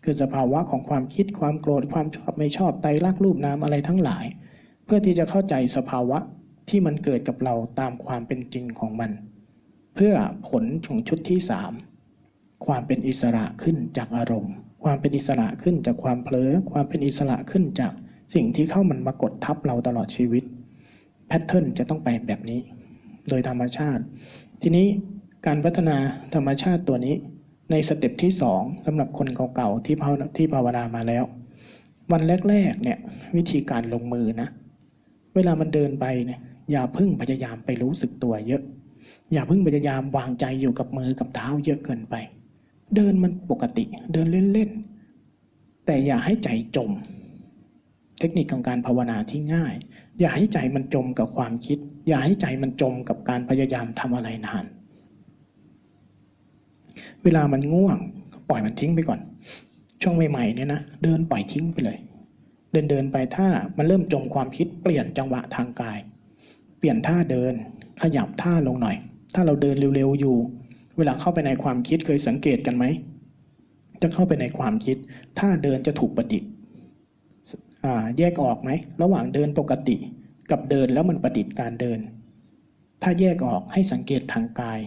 [0.04, 4.26] คือสภาวะของความคิดความโกรธความชอบไม่ชอบไตรักรูปนามอะไรทั้งหลาย
[4.86, 6.18] เพื่อที่จะเข้าใจสภาวะ
[6.70, 9.12] ที่มันเกิดกับเราตามความเป็นจริงของมัน
[9.96, 10.14] เพื่อ
[10.48, 11.72] ผลของชุดที่สาม
[12.66, 17.94] ความเป็นอิสระขึ้นจากอารมณ์ ความเป็นอิสระขึ้นจากความเผลอ ความเป็นอิสระขึ้นจาก
[18.36, 20.44] สิ่งที่เข้ามันมากดทับเราตลอดชีวิต
[21.28, 22.60] แพทเทิร์นจะต้องไปแบบนี้
[23.30, 24.04] โดยธรรมชาติ
[24.62, 24.88] ทีนี้
[25.46, 25.98] การพัฒนา
[26.36, 27.16] ธรรมชาติตัวนี้
[27.72, 31.24] ในสเต็ปที่สองสำหรับคนเก่าๆที่ภาวที่ภาวนามาแล้ว
[32.12, 32.98] วันแรกๆเนี่ย
[33.36, 34.50] วิธีการลงมือนะ
[35.36, 36.40] เวลามันเดินไปเนี่ย
[36.72, 38.64] อย่าพึ่งพยายามไปรู้สึกตัวเยอะ
[39.34, 42.16] อย่าพึ่งพยายามวางใจอยู่กับมือกับเท้าเยอะเกินไป
[42.96, 46.92] เดินมันปกติ เดินเล่นๆ แต่อย่าให้ใจจม
[48.20, 49.74] เทคนิคของการภาวนาที่ง่าย
[50.20, 54.66] อย่าให้ใจมันจมกับความคิด อย่าให้ใจมันจมกับการพยายามทำอะไรนาน
[57.24, 57.98] เวลามันง่วง
[58.50, 59.20] ปล่อยมันทิ้งไปก่อน
[60.02, 61.98] ช่วงใหม่ๆเนี่ยนะเดินปล่อยทิ้งไปเลย
[62.72, 63.48] เดินเดินไปถ้า
[63.78, 66.00] มันเริ่มจมความคิดเปลี่ยนจังหวะทางกาย
[66.80, 67.54] เปลี่ยนท่าเดิน
[68.02, 68.96] ขยับท่าลงหน่อย
[69.34, 70.38] ถ้าเราเดินเร็วๆอยู่
[70.98, 72.86] เวลาเข้าไปในความคิดเคยสังเกตกันไหม
[74.02, 74.98] จะเข้าไปในความคิด
[75.40, 76.50] ท่าเดินจะถูกประดิษฐ์
[78.18, 78.70] แยกออกไหม
[79.02, 79.96] ระหว่างเดินปกติ
[80.52, 82.00] กับเดินแล้วมันประดิษฐ์การเดิน
[83.04, 84.80] ถ้าแยกออกให้สังเกตทางกาย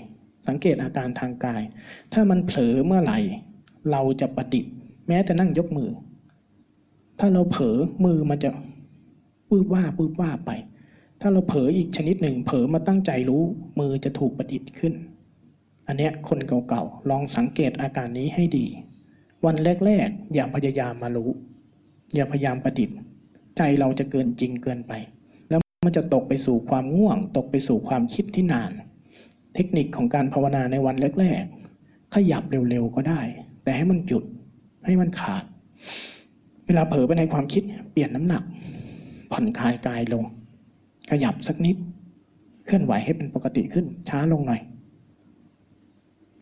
[0.49, 1.63] สังเกตอาการทางกาย
[2.13, 3.19] ถ้ามันเผลอเมื่อไหร่
[3.91, 4.73] เราจะประดิษฐ์
[5.09, 5.91] แม้จะนั่งยกมือ
[7.19, 8.51] ถ้าเราเผลอมือมันจะ
[9.49, 10.51] ปื้บว่าปื้บว่าไป
[11.21, 13.43] ถ้าเราเผลออีกชนิดหนึ่ง เผลอมาตั้งใจรู้
[13.79, 14.95] มือจะถูกประดิษฐ์ขึ้น
[15.91, 18.67] อันเนี้ยคนเก่าๆลองสังเกตอาการนี้ให้ดี
[19.45, 21.31] วันแรกๆ อย่าพยายามมารู้
[22.15, 22.97] อย่าพยายามประดิษฐ์
[23.57, 24.93] ใจเราจะเกินจริงเกินไป
[25.49, 28.71] แล้วมันจะตกไปสู่ความง่วง ตกไปสู่ความคิดที่นาน
[29.55, 33.21] เทคนิคของการภาวนาในวันแรกๆขยับเร็วๆก็ได้
[33.65, 34.25] แต่ให้มันหยุด
[34.87, 35.45] ให้มันขาด
[36.67, 38.43] เวลาเผลอไปในความคิดเปลี่ยนน้ำหนัก
[39.33, 40.25] ผ่อนคลายกายลง
[41.11, 41.77] ขยับสักนิด
[42.67, 44.63] เคลื่อนไหวให้เป็นปกติขึ้นช้าลงหน่อย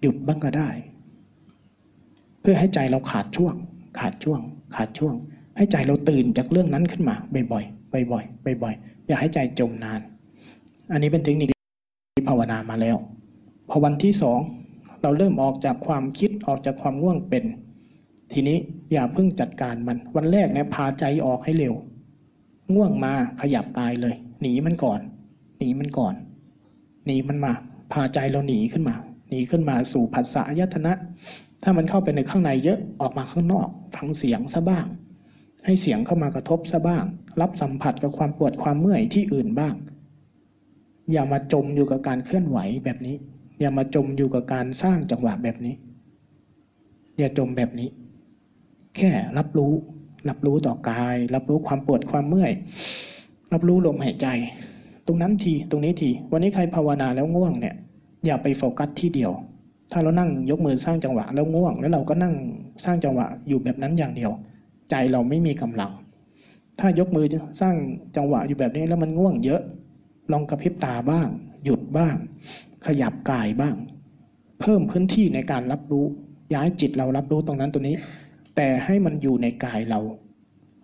[0.01, 0.71] หยุดบ้างก็ได้
[2.41, 3.55] เพื่อให้ใจเราขาดช่วง
[3.99, 4.41] ขาดช่วง
[4.77, 5.15] ขาดช่วง
[5.57, 7.15] ให้ใจเราตื่นจากเรื่องนั้นขึ้นมา
[7.53, 10.01] บ่อยๆบ่อยๆบ่อยๆอย่าให้ใจจมนาน
[10.93, 11.49] อันนี้เป็นเทคนิค
[12.15, 12.97] ที่ภาวนามาแล้ว
[13.69, 14.41] พอวันที่สอง
[15.03, 17.45] เราเริ่มออกจากความคิดออกจากความง่วงเป็น
[18.33, 18.59] ทีนี้
[18.93, 21.75] อย่าเพิ่งจัดการมัน วันแรกเนี่ยพาใจออกให้เร็ว
[22.75, 25.01] ง่วงมาขยับกายเลย หนีมันก่อน
[25.59, 26.15] หนีมันก่อน
[27.07, 27.53] หนีมันมา
[27.93, 28.95] พาใจเราหนีขึ้นมา
[29.29, 30.93] หนีขึ้นมาสู่ผัสสะอายตนะ
[31.63, 34.87] ถ้ามันเข้าไปในข้างในเยอะออกมาข้างนอก ฟังเสียงซะบ้าง
[35.65, 37.05] ให้เสียงเข้ามากระทบซะบ้าง
[37.41, 39.75] รับสัมผัสกับความปวดความเมื่อยที่อื่นบ้าง
[41.13, 43.17] อย่ามาจมอยู่กับการเคลื่อนไหวแบบนี้
[43.61, 45.75] อย่ามาจมอยู่กับการสร้างจังหวะแบบนี้
[47.19, 47.89] อย่าจมแบบนี้
[48.97, 49.73] แค่รับรู้
[50.29, 52.53] รับรู้ต่อกาย รับรู้ความปวดความเมื่อย
[53.53, 54.27] รับรู้ลมหายใจ
[55.07, 57.77] ตรงนั้นทีตรงนี้ที วันนี้ใครภาวนาแล้วง่วงเนี่ย
[58.27, 59.33] อย่าไปโฟกัสที่เดียว
[59.93, 62.35] ถ้าเรานั่งยกมือสร้างจังหวะแล้วง่วง แล้วเราก็นั่ง
[62.85, 64.33] สร้างจังหวะอยู่แบบนั้นอย่างเดียว
[64.91, 65.93] ใจเราไม่มีกำลัง
[66.81, 67.27] ถ้ายกมือ
[67.61, 67.77] สร้าง
[68.17, 69.61] จังหวะอยู่แบบนี้แล้วมันง่วงเยอะ
[70.33, 71.29] ลองกระพริบตาบ้าง
[71.65, 72.15] หยุดบ้าง
[72.87, 73.77] ขยับกายบ้าง
[74.61, 76.07] เพิ่มพื้นที่ในการรับรู้
[76.55, 77.97] ย้ายจิตเรารับรู้ตรงนั้นตรงนี้
[78.57, 80.01] แต่ให้มันอยู่ในกายเรา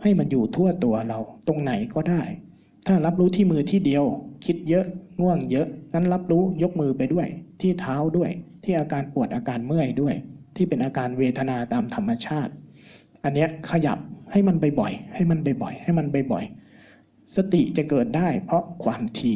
[0.02, 2.22] ให้มันอยู่ทั่วตัวเรา ตรงไหนก็ได้
[2.86, 4.04] ถ้ารับรู้ที่มือที่เดียว
[4.44, 4.84] คิดเยอะ
[5.20, 7.26] ง่วงเยอะงั้นรับรู้ยกมือไปด้วย
[7.60, 8.30] ที่เท้าด้วย
[8.64, 10.14] ที่อาการปวดอาการเมื่อยด้วย
[10.56, 12.52] ที่เป็นอาการเวทนาตามธรรมชาติ
[13.24, 13.98] อันเนี้ยขยับ
[14.32, 19.34] ให้มันบ่อยๆให้มันบ่อยๆให้มันบ่อยๆสติจะเกิดได้เพราะความที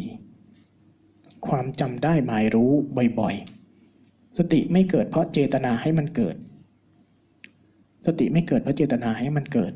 [1.46, 2.72] ความจำได้หมายรู้
[3.20, 6.36] บ่อยๆ สติไม่เกิดเพราะเจตนาให้มันเกิด
[8.06, 9.72] สติไม่เกิดเพราะเจตนาให้มันเกิด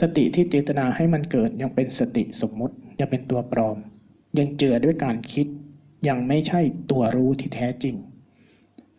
[0.00, 3.76] สติที่เจตนาให้มันเกิดยังเป็นสติสมมุติยังเป็นตัวปลอม
[4.38, 5.46] ยังเจือด้วยการคิด
[6.08, 7.96] ยังไม่ใช่ตัวรู้ที่แท้จริง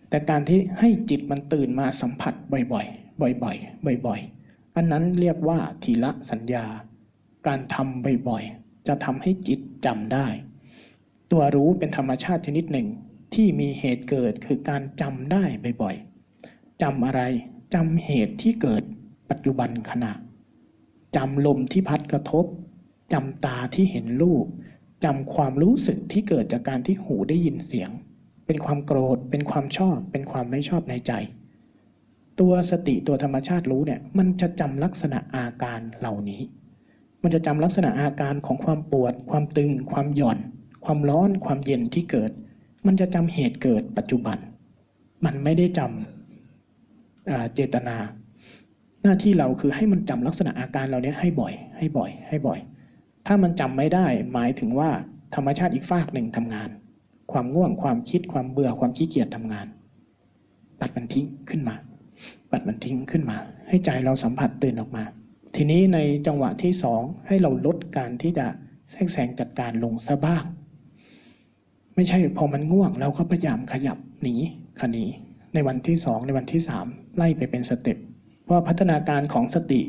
[0.10, 6.65] แต่การที่ให้จิตมันตื่นมาสัมผัสบ่อยๆ บ่อยๆ บ่อยๆ อันนั้นเรียกว่าทีละสัญญา
[7.48, 10.28] การทำบ่อยๆ จะทำให้จิตจำได้
[11.32, 12.88] ตัวรู้เป็นธรรมชาติชนิดหนึ่ง
[13.34, 15.43] ที่มีเหตุเกิดคือการจำได้
[15.82, 17.22] บ่อยๆจำอะไร
[17.74, 18.84] จำเหตุที่เกิด
[19.30, 20.12] ปัจจุบันขณะ
[21.15, 22.46] จำลมที่พัดกระทบ
[23.13, 24.46] จำตาที่เห็นรูป
[25.03, 27.89] จำความรู้สึกที่เกิดจากการที่หูได้ยินเสียง
[28.45, 31.11] เป็นความโกรธ เป็นความชอบ เป็นความไม่ชอบในใจ
[32.39, 36.41] ตัวสติตัวธรรมชาติรู้เนี่ย มันจะจำลักษณะอาการเหล่านี้
[37.23, 40.37] มันจะจำลักษณะอาการของความปวด ความตึง ความหย่อน
[40.85, 42.31] ความร้อน ความเย็นที่เกิด
[42.85, 44.37] มันจะจำเหตุเกิดปัจจุบัน
[45.25, 47.97] มันไม่ได้จำเจตนา
[49.03, 52.59] หน้าที่เราคือให้มันจำลักษณะอาการเหล่านี้ให้บ่อย ให้บ่อย ให้บ่อย
[53.27, 54.89] ถ้ามันจำไม่ได้หมายถึงว่า
[55.36, 56.69] ธรรมชาติอีกฝากหนึ่งทำงาน
[57.31, 59.67] ความง่วงความคิดความเบื่อความขี้เกียจทำงาน
[60.79, 61.75] ตัดมันทิ้งขึ้นมา
[62.51, 65.03] ปัดมันทิ้งขึ้นมา ให้ใจเราสัมผัสตื่นออกมา
[65.55, 68.45] ทีนี้ในจังหวะที่สองให้เราลดการที่จะ
[68.91, 70.43] แทรกแซงจัดการลงซะบ้าง
[71.95, 74.36] ไม่ใช่พอมันง่วงเราก็พยายามขยับหนี
[74.81, 75.05] ขนี
[75.53, 76.86] ในวันที่สองในวันที่สาม
[77.17, 77.97] ไล่ไปเป็นสเต็ป
[78.43, 79.81] เพราะพัฒนาการของสติ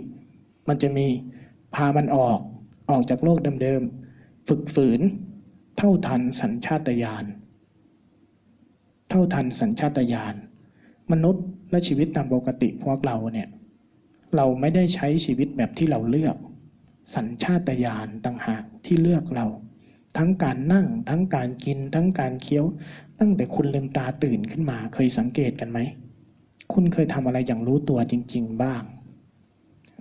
[0.69, 1.07] มันจะมี
[1.75, 2.39] พามันออก
[2.91, 5.01] ออกจากโลกเดิมๆ ฝึกฝืน
[5.77, 7.25] เท่าทันสัญชาตญาณ
[9.11, 10.35] เท่าทันสัญชาตญาณ
[11.13, 13.49] มนุษย์และชีวิตตามปกติพวกเราเนี่ย
[14.37, 16.37] เราไม่ได้ใช้ชีวิตแบบที่เราเลือก
[17.15, 19.47] สัญชาตญาณต่างหากที่เลือกเรา
[20.17, 22.65] ทั้งการนั่ง ทั้งการกิน ทั้งการเคี้ยว
[23.21, 25.79] ตั้งแต่คุณลืมตาตื่นขึ้นมา เคยสังเกตกันไหม
[26.73, 28.83] คุณเคยทำอะไรอย่างรู้ตัวจริง ๆ บ้าง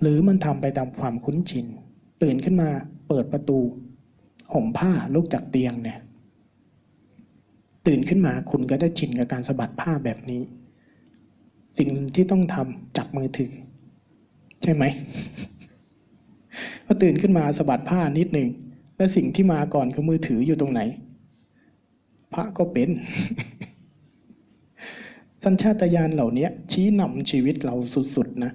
[0.01, 1.65] หรือมันทำไปตามความคุ้นชิน
[2.23, 2.69] ตื่นขึ้นมา
[3.07, 3.59] เปิดประตู
[4.53, 5.99] ห่มผ้าลุกจากเตียงเนี่ย
[7.87, 10.41] ตื่นขึ้นมาคุณก็ได้ชินกับการสะบัดผ้าแบบนี้
[11.77, 13.51] สิ่งที่ต้องทำจับมือถือ
[14.63, 14.83] ใช่ไหม
[16.85, 18.49] พอตื่นขึ้นมาสะบัดผ้านิดหนึ่ง
[18.97, 20.81] และสิ่งที่มาก่อนคือมือถืออยู่ตรงไหน
[22.33, 22.89] พระก็เป็น
[25.43, 27.75] สัญชาตญาณเหล่านี้ชี้นำชีวิตเรา
[28.15, 28.51] สุดๆนะ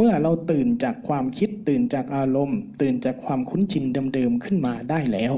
[0.00, 3.84] เมื่อเราตื่นจากความคิดตื่นจากอารมณ์ ตื่นจากความคุ้นชิน
[4.14, 5.34] เดิมๆขึ้นมาได้แล้ว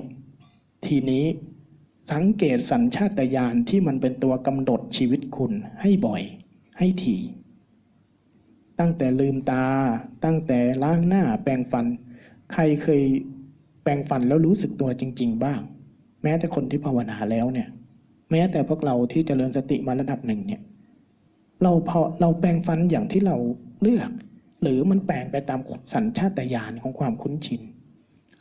[0.87, 1.25] ทีนี้
[2.13, 6.23] สังเกตสัญชาตญาณที่มันเป็นตัวกำหนดชีวิตคุณให้บ่อย
[6.79, 7.21] ให้ถี่
[8.81, 9.65] ตั้งแต่ลืมตา
[10.25, 11.87] ตั้งแต่ล้างหน้าแปรงฟัน
[12.53, 13.03] ใครเคย
[13.83, 15.61] แปรงฟันแล้วรู้สึกตัวจริง ๆ บ้าง
[16.23, 17.69] แม้แต่คนที่ภาวนาแล้วเนี่ย
[18.31, 20.61] แม้แต่พวกเราที่จเจริญสติมาระดับหนึ่งเนี่ย
[21.63, 23.37] เราพอเราแปรงฟันอย่างที่เรา
[23.83, 24.11] เลือก
[24.63, 25.61] หรือมันแปลงไปตาม
[25.95, 27.63] สัญชาตญาณของความคุ้นชิน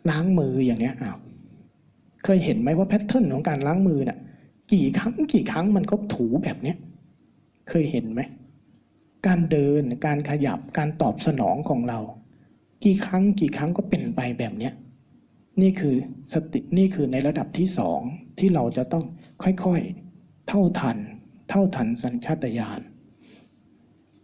[0.09, 1.19] ล้างมืออย่างเนี้ยอ้าว
[2.23, 4.19] เคยเห็นไหมว่าแพทเทิร์นของการล้างมือเนี่ย
[4.73, 6.77] กี่ครั้งกี่ครั้งมันก็ถูแบบเนี้ย
[7.69, 8.21] เคยเห็นไหม
[9.27, 11.99] การเดินการขยับการตอบสนองของเรา
[12.83, 14.73] กี่ครั้งกี่ครั้งก็เป็นไปแบบเนี้ย
[15.61, 15.95] นี่คือ
[16.33, 17.99] สตินี่คือในระดับที่สอง
[18.39, 19.03] ที่เราจะต้อง
[19.43, 20.97] ค่อยๆ เท่าทัน
[21.49, 22.79] เท่าทันสัญชาตญาณ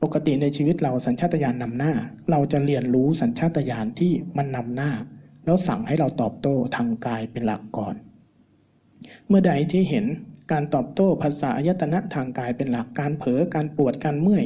[0.05, 1.93] ปกติในชีวิตเราสัญชาตญาณนำหน้า
[2.31, 4.91] เราจะเรียนรู้สัญชาตญาณที่มันนำหน้า
[5.45, 7.95] แล้วสั่งให้เราตอบโต้ทางกายเป็นหลักก่อน
[9.27, 10.05] เมื่อใดที่เห็น
[10.51, 14.43] การตอบโต้ภาษาอายตนะทางกายเป็นหลักการเผลอการปวดการเมื่อย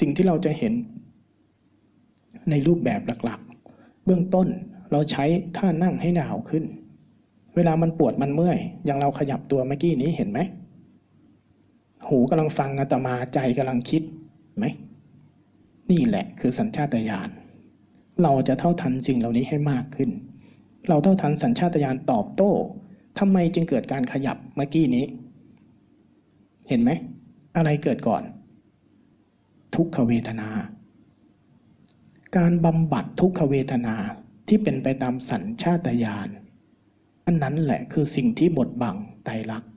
[0.00, 0.72] สิ่งที่เราจะเห็น
[2.50, 4.48] ในรูปแบบหลักๆ เบื้องต้น
[4.92, 5.24] เราใช้
[5.56, 6.64] ท่านั่งให้หนาวขึ้น
[7.56, 10.38] เวลามันปวดมันเมื่อย อย่างเราขยับตัวเมื่อกี้นี้เห็นไหม
[12.08, 14.02] หูกำลังฟังอาตมาใจกำลังคิด
[14.56, 14.64] ไหม
[15.90, 17.30] นี่แหละคือสัญชาตญาณ
[18.22, 20.10] เราจะเท่าทันสิ่งเหล่านี้ให้มากขึ้น
[20.88, 22.52] เราเท่าทันสัญชาตญาณตอบโต้
[23.18, 25.04] ทำไมจึงเกิดการขยับเมื่อกี้นี้
[26.68, 26.90] เห็นไหม
[27.56, 28.22] อะไรเกิดก่อน
[29.74, 30.48] ทุกขเวทนา
[32.36, 33.94] การบำบัดทุกขเวทนา
[34.48, 36.28] ที่เป็นไปตามสัญชาตญาณ
[37.26, 39.70] อันนั้นแหละคือสิ่งที่บดบังไตรลักษณ์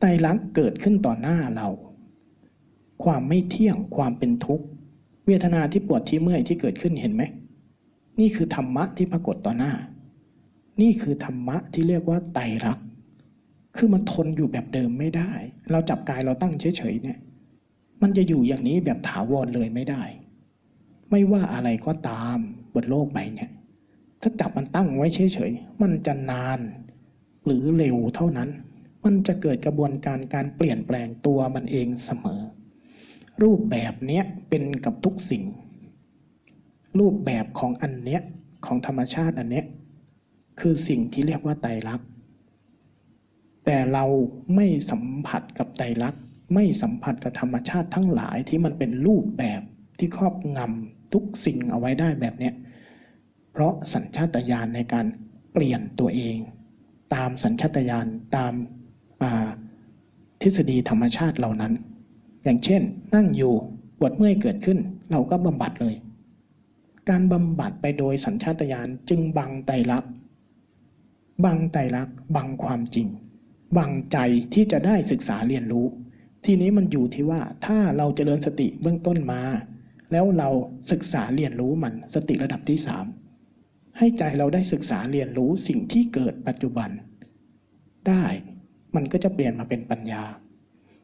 [0.00, 1.68] ไตรลักษณ์เกิดขึ้นต่อหน้าเรา
[3.04, 4.66] ความไม่เที่ยงความเป็นทุกข์
[5.26, 7.22] เวทนาที่ปวดที่เมื่อยที่เกิดขึ้นเห็นไหม
[8.20, 9.72] นี่คือธรรมะที่ปรากฏต่อหน้า
[10.80, 12.86] นี่คือธรรมะที่เรียกว่าไตรลักษณ์
[13.76, 15.32] คือมันทนอยู่แบบเดิมไม่ได้
[15.70, 17.18] เราจับกายเราตั้งเฉยๆเนี่ย
[18.02, 20.02] มันจะอยู่อย่างนี้แบบถาวรเลยไม่ได้
[21.10, 22.38] ไม่ว่าอะไรก็ตาม
[22.74, 23.50] บนโลกใบเนี่ย
[24.20, 26.60] ถ้าจับมันตั้งไว้เฉยๆ มันจะนาน
[27.44, 28.48] หรือเร็วเท่านั้น
[29.04, 32.40] มันจะเกิดกระบวนการการเปลี่ยนแปลงตัวมันเองเสมอ
[33.42, 35.44] รูปแบบเนี้ยเป็นกับทุกสิ่ง
[36.98, 38.20] รูปแบบของอันเนี้ย
[38.66, 39.66] ของธรรมชาติอันเนี้ย
[40.60, 42.08] คือสิ่งที่เรียกว่าไตรลักษณ์
[43.64, 44.04] แต่เรา
[44.54, 46.22] ไม่สัมผัสกับไตรลักษณ์
[46.54, 49.60] ไม่สัมผัสกับธรรมชาติทั้งหลายที่มันเป็นรูปแบบ
[49.98, 52.54] ที่ครอบงำทุกสิ่งเอาไว้ได้แบบเนี้ย
[53.52, 55.06] เพราะสัญชาตญาณในการ
[55.52, 56.36] เปลี่ยนตัวเอง
[57.14, 58.52] ตามสัญชาตญาณตาม
[60.42, 61.72] ทฤษฎีธรรมชาติเหล่านั้น
[62.44, 62.82] อย่างเช่น
[63.14, 63.54] นั่งอยู่
[63.98, 64.78] ปวดเมื่อยเกิดขึ้น
[65.10, 65.94] เราก็บำบัดเลย
[67.08, 70.12] การบำบัดไปโดยสัญชาตญาณจึงบังไตรลักษณ์
[71.44, 73.08] บังไตรลักษณ์บังความจริง
[73.78, 74.18] บังใจ
[74.54, 75.86] ที่จะได้ศึกษาเรียนรู้
[76.44, 79.42] ทีนี้มันอยู่ที่ว่าถ้าเราจเจริญสติเบื้องต้นมา
[80.12, 80.48] แล้วเรา
[80.90, 83.04] ศึกษาเรียนรู้มันสติระดับที่สาม
[83.98, 86.90] ให้ใจเราได้ศึกษาเรียนรู้สิ่งที่เกิดปัจจุบัน
[88.08, 88.24] ได้
[88.94, 90.22] มันก็จะเปลี่ยนมาเป็นปัญญา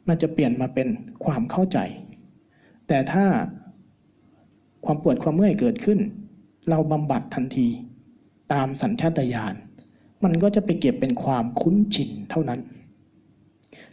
[0.08, 0.88] มันจะเปลี่ยนมาเป็น
[1.24, 1.78] ความเข้าใจ
[2.88, 3.24] แต่ถ้า
[4.84, 5.98] ความปวดความเมื่อยเกิดขึ้น
[6.70, 7.68] เราบำบัดทันที
[8.52, 9.54] ตามสัญชาตญาณ
[10.24, 12.60] มันก็จะไปเก็บเป็นความคุ้นชินเท่านั้น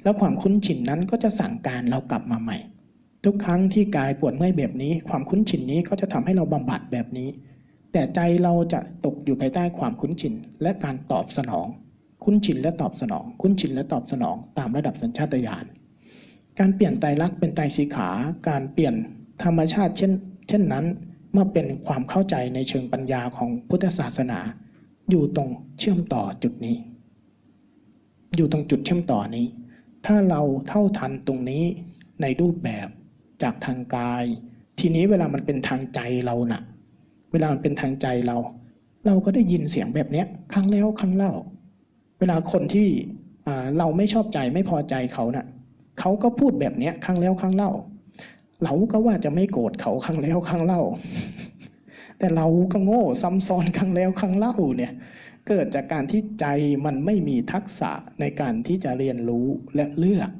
[0.03, 2.57] แล้วความคุ้นชินนั้นก็จะสั่งการเรากลับมาใหม่
[3.23, 7.29] ทุกครั้งที่กายปวดเมื่อยแบบนี้ ความคุ้นชินนี้ก็จะทำให้เราบำบัดแบบนี้
[7.91, 11.67] แต่ใจเราจะตกอยู่ภายใต้ความคุ้นชินและการตอบสนอง
[12.23, 15.65] คุ้นชินและตอบสนอง คุ้นชินและตอบสนองตามระดับสัญชาตญาณ
[16.59, 18.09] การเปลี่ยนไตรลักษณ์เป็นไตรสีขา
[18.49, 18.95] การเปลี่ยน
[19.43, 20.11] ธรรมชาติเช่น
[20.47, 20.85] เช่นนั้น
[21.31, 24.39] เมื่อเป็นความเข้าใจในเชิงปัญญาของพุทธศาสนา
[25.09, 25.49] อยู่ตรง
[25.79, 26.75] เชื่อมต่อจุดนี้
[28.35, 29.47] อยู่ตรงจุดเชื่อมต่อนี้
[30.05, 31.63] ถ้าเราเท่าทันตรงนี้
[32.21, 32.87] ในรูปแบบ
[33.43, 34.23] จากทางกาย
[34.79, 36.61] ทีนี้เวลามันเป็นทางใจเรานะ่ะ
[37.31, 38.37] เวลามันเป็นทางใจเรา
[39.05, 41.33] เราก็ได้ยินเสียงแบบเนี้ยครั้งแล้วครั้งเล่า
[42.19, 42.87] เวลาคนที่
[43.77, 45.45] เราไม่ชอบใจไม่พอใจเขานะ่ะ
[45.99, 47.71] เขาก็พูดแบบเนี้ยครั้งแล้วครั้งเล่า
[48.63, 50.81] เราก็ว่าจะไม่โกรธเขาครั้งแล้วครั้งเล่า
[52.19, 54.93] แต่เราก็โง่ซ้ำซ้อนครั้งแล้วครั้งเล่าเนี่ย
[55.47, 56.45] เกิดจากการที่ใจ
[56.85, 60.31] มันไม่มีทักษะในการที่จะเรียนรู้และเลือก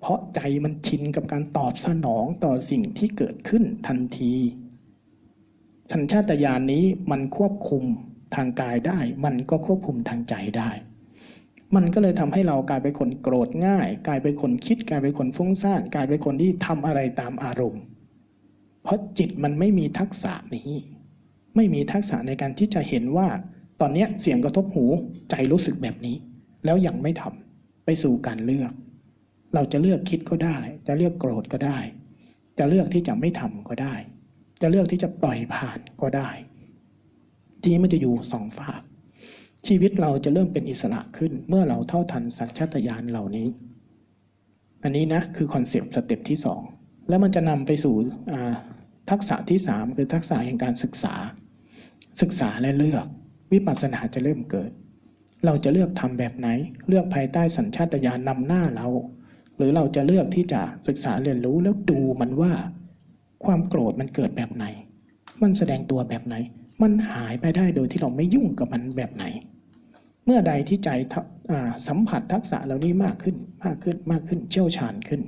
[0.00, 4.34] เพราะใจมันชินกับการตอบสนองต่อสิ่งที่เกิดขึ้นทันที
[5.92, 7.84] สัญชาตญาณนนี้มันควบคุม
[8.34, 10.70] ทางกายได้ มันก็ควบคุมทางใจได้
[11.76, 17.82] มันก็เลยทำให้เรากลายเป็นคนโกรธง่าย กลายเป็นคนคิด กลายเป็นคนฟุ้งซ่านกลายเป็นคนที่ทำอะไรตามอารมณ์
[18.82, 20.70] เพราะจิตมันไม่มีทักษะนี้
[21.56, 23.28] ไม่มีทักษะในการที่จะเห็นว่า
[23.80, 24.84] ตอนนี้เสียงกระทบหู
[25.30, 26.16] ใจรู้สึกแบบนี้
[26.64, 28.72] แล้วยังไม่ทำไปสู่การเลือก
[29.54, 31.78] เราจะเลือกคิดก็ได้ จะเลือกโกรธก็ได้
[32.58, 33.94] จะเลือกที่จะไม่ทำก็ได้
[34.62, 36.30] จะเลือกที่จะปล่อยผ่านก็ได้
[37.60, 38.82] ทีนี้มันจะอยู่สองฟาก
[39.66, 43.48] ชีวิตเราจะเริ่มเป็นอิสระขึ้นเมื่อเราเท่าทันสัญชาตญาณเหล่านี้
[44.82, 46.60] อันนี้นะคือ concept step ที่สอง
[47.08, 47.94] แล้วมันจะนำไปสู่
[49.10, 51.14] ทักษะที่สามคือทักษะแห่งการศึกษา
[52.22, 53.06] ศึกษาและเลือก
[53.52, 54.70] วิปัสสนาจะเริ่มเกิด
[55.44, 56.48] เราจะเลือกทำแบบไหน
[56.88, 58.88] เลือกภายใต้สัญชาตญาณนำหน้าเรา
[59.56, 62.52] หรือเราจะเลือกที่จะศึกษาเรียนรู้แล้วดูมันว่า
[63.44, 64.64] ความโกรธมันเกิดแบบไหน
[65.42, 66.34] มันแสดงตัวแบบไหน
[66.82, 69.24] มันหายไปได้โดยที่เราไม่ยุ่งกับมันแบบไหน
[70.24, 70.90] เมื่อใดที่ใจ
[71.88, 75.20] สัมผัสทักษะเหล่านี้มากขึ้นมากขึ้นมากขึ้นเชี่ยวชาญขึ้น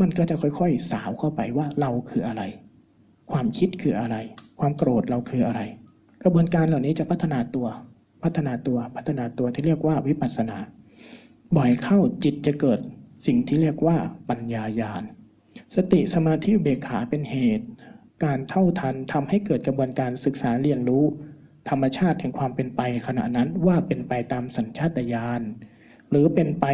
[0.00, 2.42] มันก็จะค่อยๆ สาวเข้าไปว่าเราคืออะไร
[3.32, 4.16] ความคิดคืออะไร
[4.60, 5.60] ความโกรธเราคืออะไร
[6.22, 7.66] กระบวนการเหล่านี้จะพัฒนาตัว
[8.22, 10.58] พัฒนาตัวพัฒนาตัวที่เรียกว่าวิปัสสนา
[11.56, 12.78] บ่อยเข้าจิตจะเกิด
[13.26, 13.96] สิ่งที่เรียกว่า
[14.28, 15.02] ปัญญายาณ
[15.74, 17.66] สติสมาธิเบกขาเป็นเหตุ
[18.24, 21.04] การเท่าทันทำให้เกิดกระบวนการศึกษาเรียนรู้
[21.68, 25.40] ธรรมชาติแห่งความเป็นไปขณะนั้นว่าเป็นไปตามสัญชาตญาณ
[26.10, 26.66] หรือเป็นไป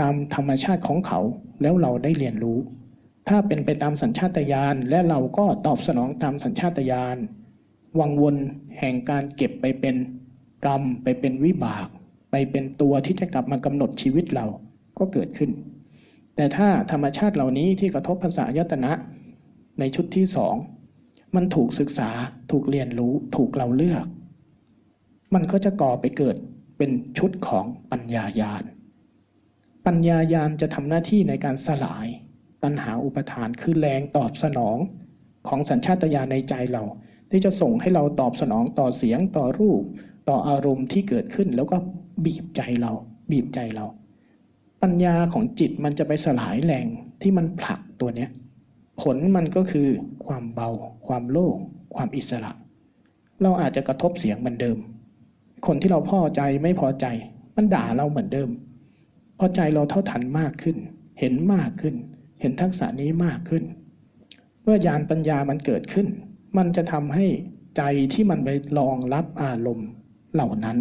[0.00, 1.20] ตามธรรมชาติของเขา
[1.62, 2.58] แล้วเราได้เรียนรู้
[3.28, 7.16] ถ้าเป็นไปตามสัญชาตญาณและเราก็ตอบสนองตามสัญชาตญาณ
[8.00, 8.36] วังวน
[8.78, 9.96] แห่งการเก็บไปเป็น
[10.66, 11.86] กรรม ไปเป็นวิบาก
[12.30, 14.46] ไปเป็นตัวที่จะกลับมากำหนดชีวิตเรา
[14.98, 15.50] ก็เกิดขึ้น
[16.36, 18.92] แต่ถ้าธรรมชาติเหล่านี้ที่กระทบภาษายตนะ
[19.80, 20.54] ในชุดที่สอง
[21.34, 22.10] มันถูกศึกษา
[22.50, 24.06] ถูกเรียนรู้ถูกเราเลือก
[25.34, 26.36] มันก็จะก่อไปเกิด
[26.78, 28.64] เป็นชุดของปัญญายาณ
[29.86, 32.06] ปัญญายาณจะทำหน้าที่ในการสลาย
[32.62, 34.78] ตัณหาอุปทานคือแรงตอบสนอง
[35.48, 36.84] ของสัญชาตญาณในใจเรา
[37.30, 39.82] ที่จะส่งให้เราตอบสนองต่อเสียงต่อรูป
[40.28, 41.76] ต่ออารมณ์ที่เกิดขึ้นแล้วก็
[42.24, 42.92] บีบใจเรา
[43.30, 43.86] บีบใจเรา
[44.82, 46.86] ปัญญาของจิตมันจะไปสลายแรง
[47.22, 48.30] ที่มันผลักตัวเนี้ย
[49.00, 49.88] ผลมันก็คือ
[50.26, 50.70] ความเบา
[51.06, 51.56] ความโล่ง
[51.94, 52.52] ความอิสระ
[53.42, 54.78] เราอาจจะกระทบเสียงเหมือนเดิม
[55.66, 57.06] คนที่เราพอใจไม่พอใจ
[57.56, 58.50] มันด่าเราเหมือนเดิม
[59.38, 60.76] พอใจเราเท่าทันมากขึ้น
[61.18, 61.94] เห็นมากขึ้น
[62.40, 63.64] เห็นทักษะนี้มากขึ้น
[64.62, 66.06] เมื่อยานปัญญามันเกิดขึ้น
[66.56, 67.26] มันจะทำให้
[67.76, 67.82] ใจ
[68.12, 68.48] ที่มันไป
[68.78, 69.88] รองรับอารมณ์
[70.34, 70.76] เหล่านั้น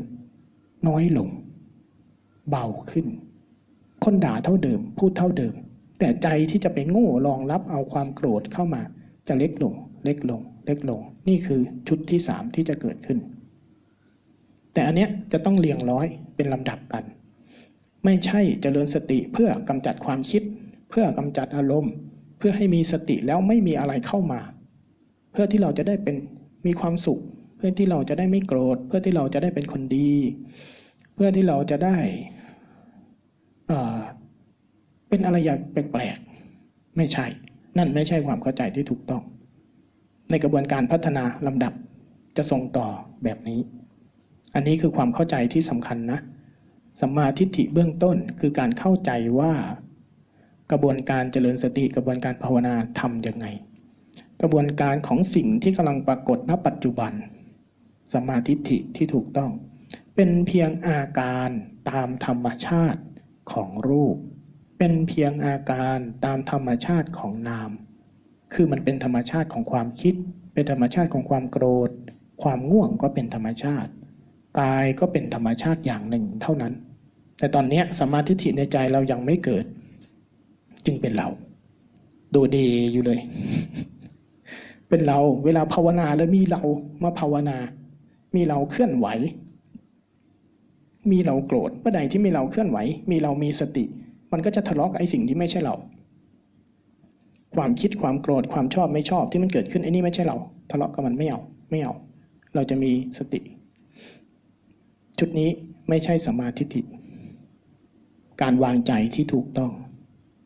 [0.87, 1.29] น้อยลง
[2.49, 3.05] เบาขึ้น
[4.03, 5.53] คนด่าเท่าเดิม พูดเท่าเดิม
[5.99, 8.81] แต่ใจที่จะไปโง่รองรับเอาความโกรธเข้ามา
[9.27, 9.73] จะเล็กลง
[10.05, 13.19] เล็กลง เล็กลง นี่คือชุดที่สามที่จะเกิดขึ้น
[14.73, 17.03] แต่อันเนี้ยจะต้องเรียงร้อยเป็นลำดับกัน
[18.05, 20.43] ไม่ใช่เจริญสติเพื่อกำจัดความคิด
[20.89, 21.93] เพื่อกำจัดอารมณ์
[22.37, 24.39] เพื่อให้มีสติแล้วไม่มีอะไรเข้ามา
[25.31, 26.15] เพื่อที่เราจะได้เป็น
[26.65, 27.21] มีความสุข
[27.57, 30.11] เพื่อที่เราจะได้ไม่โกรธ เพื่อที่เราจะได้เป็นคนดี
[31.13, 31.97] เพื่อที่เราจะได้
[35.09, 37.25] เป็นอะไรอย่างแปลกๆไม่ใช่
[37.77, 39.23] นั่นไม่ใช่ความเข้าใจที่ถูกต้อง
[40.29, 41.73] ในกระบวนการพัฒนาลำดับ
[42.37, 42.87] จะส่งต่อ
[43.23, 43.59] แบบนี้
[44.55, 46.19] อันนี้คือความเข้าใจที่สำคัญนะ
[47.01, 49.53] สัมมาทิฏฐิเบื้องต้นคือการเข้าใจว่า
[50.71, 53.45] กระบวนการเจริญสติกระบวนการภาวนาทำยังไง
[54.41, 57.13] กระบวนการของสิ่งที่กำลังปรากฏณปัจจุบัน
[58.13, 59.51] สัมมาทิฏฐิที่ถูกต้อง
[60.15, 61.49] เป็นเพียงอาการ
[61.89, 63.01] ตามธรรมชาติ
[63.51, 64.17] ของรูป
[64.81, 67.69] เป็นเพียงอาการตามธรรมชาติของนาม
[68.53, 70.15] คือมันเป็นธรรมชาติของความคิด
[70.53, 71.89] เป็นธรรมชาติของความโกรธ
[72.43, 73.91] ความง่วงก็เป็นธรรมชาติ
[74.59, 76.73] กายก็เป็นธรรมชาติอย่างหนึ่งเท่านั้น
[77.37, 79.65] แต่ตอนนี้สมาธิิในใจเรายังไม่เกิด
[80.85, 81.27] จึงเป็นเรา
[82.33, 83.19] ดูดีอยู่เลย
[84.89, 86.61] เป็นเราเวลาภาวนาแล้วมีเรา
[87.03, 87.57] มาภาวนา
[88.35, 89.07] มีเราเคลื่อนไหว
[91.11, 92.77] มีเราโกรธเมื่อใดที่มีเราเคลื่อนไหว
[93.11, 93.85] มีเรามีสติ
[94.31, 95.75] มันก็จะทะเลาะกับไอ้สิ่งที่ไม่ใช่เรา
[97.55, 100.37] ความคิดความโกรธความชอบไม่ชอบที่มันเกิดขึ้นไอ้นี่ไม่ใช่เรา
[100.71, 101.39] ทะเลาะกับมันไม่เอา
[101.71, 101.93] ไม่เอา
[102.55, 103.39] เราจะมีสติ
[105.19, 105.49] ชุดนี้
[105.89, 106.81] ไม่ใช่สมาธิิ
[108.41, 109.71] การวางใจที่ถูกต้อง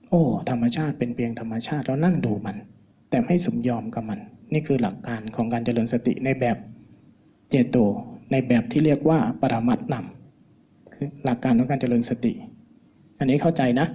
[0.10, 2.58] โอ้ ธรรมชาติเป็นเพียงธรรมชาติเรานั่งดูมัน
[3.10, 4.20] แต่ไม่สมยอมกับมัน
[4.54, 6.58] นี่คือหลักการของการเจริญสติในแบบ
[7.50, 7.78] เจโต
[8.32, 12.34] ในแบบที่เรียกว่าปรามัดนำคือหลักการของการเจริญสติ
[13.20, 13.88] อันนี้เข้าใจนะ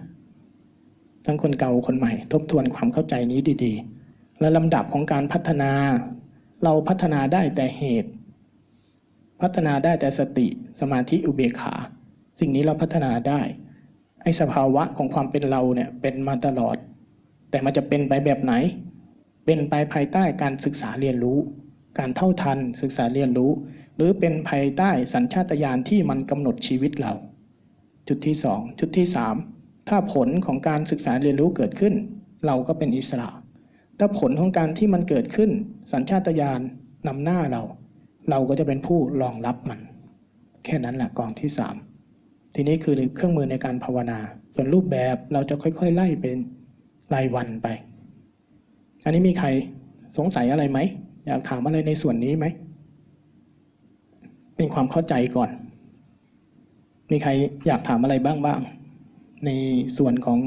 [1.26, 5.70] ทั้งคนเก่าคนใหม่ ทบทวนความเข้าใจนี้ดีๆ และลำดับของการพัฒนา
[6.64, 8.10] เราพัฒนาได้แต่เหตุ
[9.40, 10.46] พัฒนาได้แต่สติ
[10.80, 11.74] สมาธิอุเบกขา
[12.40, 13.40] สิ่งนี้เราพัฒนาได้
[14.22, 16.76] ไอ้สภาวะของความเป็นเราเนี่ยเป็นมาตลอด
[17.50, 18.54] แต่มันจะเป็นไปแบบไหน
[19.44, 21.38] เป็นไปภายใต้การศึกษาเรียนรู้
[21.98, 23.50] การเท่าทันศึกษาเรียนรู้
[23.96, 27.12] หรือเป็นภายใต้สัญชาตญาณที่มันกำหนดชีวิตเรา
[28.08, 29.34] จุดที่สองจุดที่สาม
[29.88, 31.94] ถ้าผลของการศึกษาเรียนรู้เกิดขึ้น
[32.46, 33.28] เราก็เป็นอิสระ
[33.98, 35.50] ถ้าผลของการที่มันเกิดขึ้น
[35.92, 36.60] สัญชาตญาณ
[37.06, 37.62] นำหน้าเรา
[38.30, 39.80] เราก็จะเป็นผู้รองรับมัน
[40.64, 41.74] แค่นั้นแหละกองที่สาม
[42.54, 44.18] ทีนี้คือเครื่องมือในการภาวนา
[44.54, 46.36] ส่วนรูปแบบเราจะค่อยๆ ไล่เป็น
[47.14, 47.66] รายวันไป
[49.04, 49.48] อันนี้มีใคร
[50.16, 50.78] สงสัยอะไรไหม
[51.26, 52.46] อยากถามอะไรในส่วนนี้ไหม
[54.56, 55.50] เป็นความเข้าใจก่อน
[57.10, 57.30] มีใคร
[57.66, 58.60] อยากถามอะไรบ้างบ้าง
[59.46, 59.50] ใน
[59.96, 60.38] ส่วนของ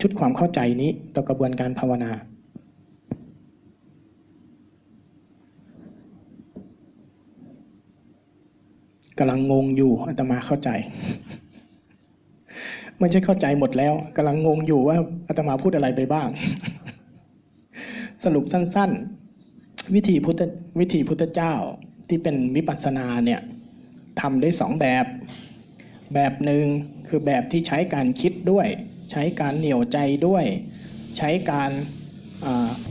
[0.00, 2.10] ชุดความเข้าใจนี้ต่อกระบวนการภาวนา
[9.18, 10.70] กำลังงงอยู่อาตมาเข้าใจ
[12.98, 14.96] ไม่ใช่เข้าใจหมดแล้วกำลังงงอยู่ว่า
[15.28, 16.28] อาตมาพูดอะไรไปบ้าง
[18.24, 18.90] สรุปสั้น
[19.42, 20.40] ๆ วิธีพุทธ
[20.80, 21.54] วิธีพุทธเจ้า
[22.08, 23.40] ที่เป็นวิปัสสนาเนี่ย
[24.20, 25.06] ทำได้สองแบบ
[26.14, 26.64] แบบหนึ่ง
[27.08, 28.66] คือแบบที่ใช้การคิดด้วย
[29.10, 30.44] ใช้การเหนี่ยวใจด้วย
[31.18, 31.70] ใช้การ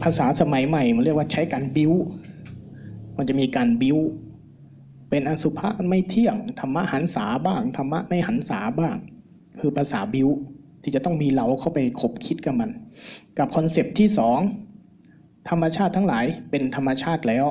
[0.04, 1.94] ภาษาสมัยใหม่มันเรียกว่าใช้การบิ้ว
[3.18, 3.98] มันจะมีการบิ้ว
[5.10, 8.96] เป็นอสุภะไม่เที่ยงธรรมะหันษาบ้างธรรมะไม่หันษาบ้าง
[9.60, 10.30] คือภาษาบิว
[10.84, 12.70] ที่จะต้องมีเราเข้าไปขบคิดกับมัน
[13.38, 14.40] กับคอนเซปที่สอง
[15.50, 17.46] ธรรมชาติทั้งหลายเป็นธรรมชาติแล้ว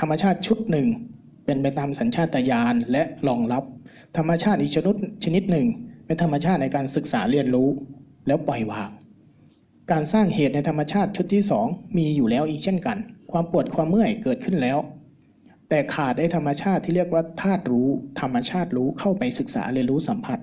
[0.00, 0.86] ธรรมชาติชุดหนึ่ง
[1.44, 3.64] เป็นไปตามสัญชาตญาณและรองรับ
[4.16, 5.66] ธรรมชาติอีกชนิดชนิดหนึ่ง
[6.06, 7.68] เป็นธรรมชาติในการศึกษาเรียนรู้
[8.26, 8.90] แล้วปล่อยวาง
[9.92, 12.96] การสร้างเหตุในธรรมชาติชุดที่สองมีอยู่แล้วอีกเช่นกัน
[13.32, 14.78] ความปวดความเมื่อยเกิดขึ้นแล้ว
[15.68, 17.88] แต่ขาดได้ธรรมชาติที่เรียกว่าธาตุรู้
[18.20, 20.38] ธรรมชาติรู้เข้าไปศึกษาเรียนรู้สัมผัส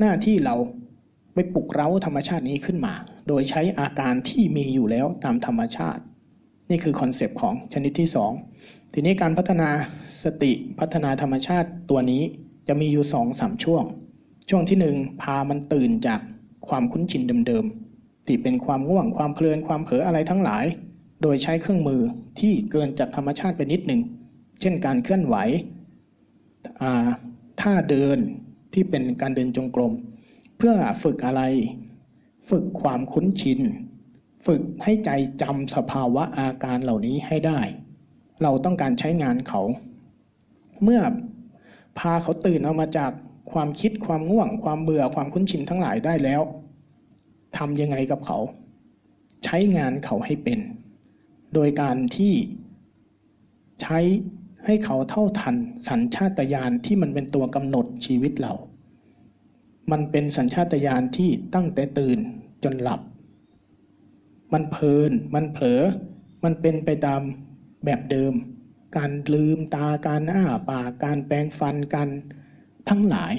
[0.00, 0.56] หน้าที่เรา
[1.34, 2.94] ไปปลุกเร้าธรรมชาตินี้ขึ้นมา
[3.28, 6.02] โดยใช้อาการที่มีอยู่แล้วตามธรรมชาติ
[6.70, 8.32] นี่คือ concept ของชนิดที่สอง
[8.92, 9.68] ทีนี้การพัฒนา
[10.24, 12.22] สติพัฒนาธรรมชาติตัวนี้
[12.68, 13.84] จะมีอยู่สองสามช่วง
[14.50, 16.20] ช่วงที่หนึ่งพามันตื่นจาก
[16.68, 20.64] ความคุ้นชินเดิมๆที่เป็นความง่วงความเพลินความเผลออะไรทั้งหลาย
[21.22, 22.00] โดยใช้เครื่องมือ
[22.40, 24.00] ที่เกินจากธรรมชาติไปนิดหนึ่ง
[24.60, 25.36] เช่นการเคลื่อนไหว
[27.60, 28.18] ท่าเดิน
[28.72, 29.92] ที่เป็นการเดินจงกรม
[30.58, 31.42] เพื่อฝึกอะไร
[32.50, 33.60] ฝึกความคุ้นชิน
[34.46, 35.10] ฝึกให้ใจ
[35.42, 37.60] จำสภาวะอาการเหล่านี้ให้ได้
[38.42, 39.62] เราต้องการใช้งานเขา
[40.82, 41.00] เมื่อ
[41.98, 43.10] พาเขาตื่นออกมาจาก
[43.52, 46.42] ความคิดความง่วง ความเบื่อความคุ้นชินทั้งหลายได้แล้ว
[47.56, 48.38] ทำยังไงกับเขา
[49.44, 50.58] ใช้งานเขาให้เป็น
[51.54, 52.34] โดยการที่
[53.82, 53.98] ใช้
[54.64, 55.56] ให้เขาเท่าทัน
[55.88, 58.54] สัญชาตญาณที่มันเป็นตัวกำหนดชีวิตเรา
[59.90, 62.18] มันเป็นสัญชาตญาณที่ตั้งแต่ตื่น
[62.64, 63.00] จนหลับ
[64.52, 65.82] มันเพลิน มันเผลอ
[66.44, 67.20] มันเป็นไปตาม
[67.84, 68.32] แบบเดิม
[68.96, 72.08] การลืมตาการอ้าปากการแปรงฟันกัน
[72.88, 73.34] ทั้งหลาย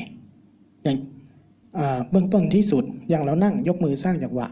[0.84, 0.98] อย่าง
[2.10, 4.48] เบื้องต้นที่สุดอย่างเรานั่งยกมือสร้างจังหวะ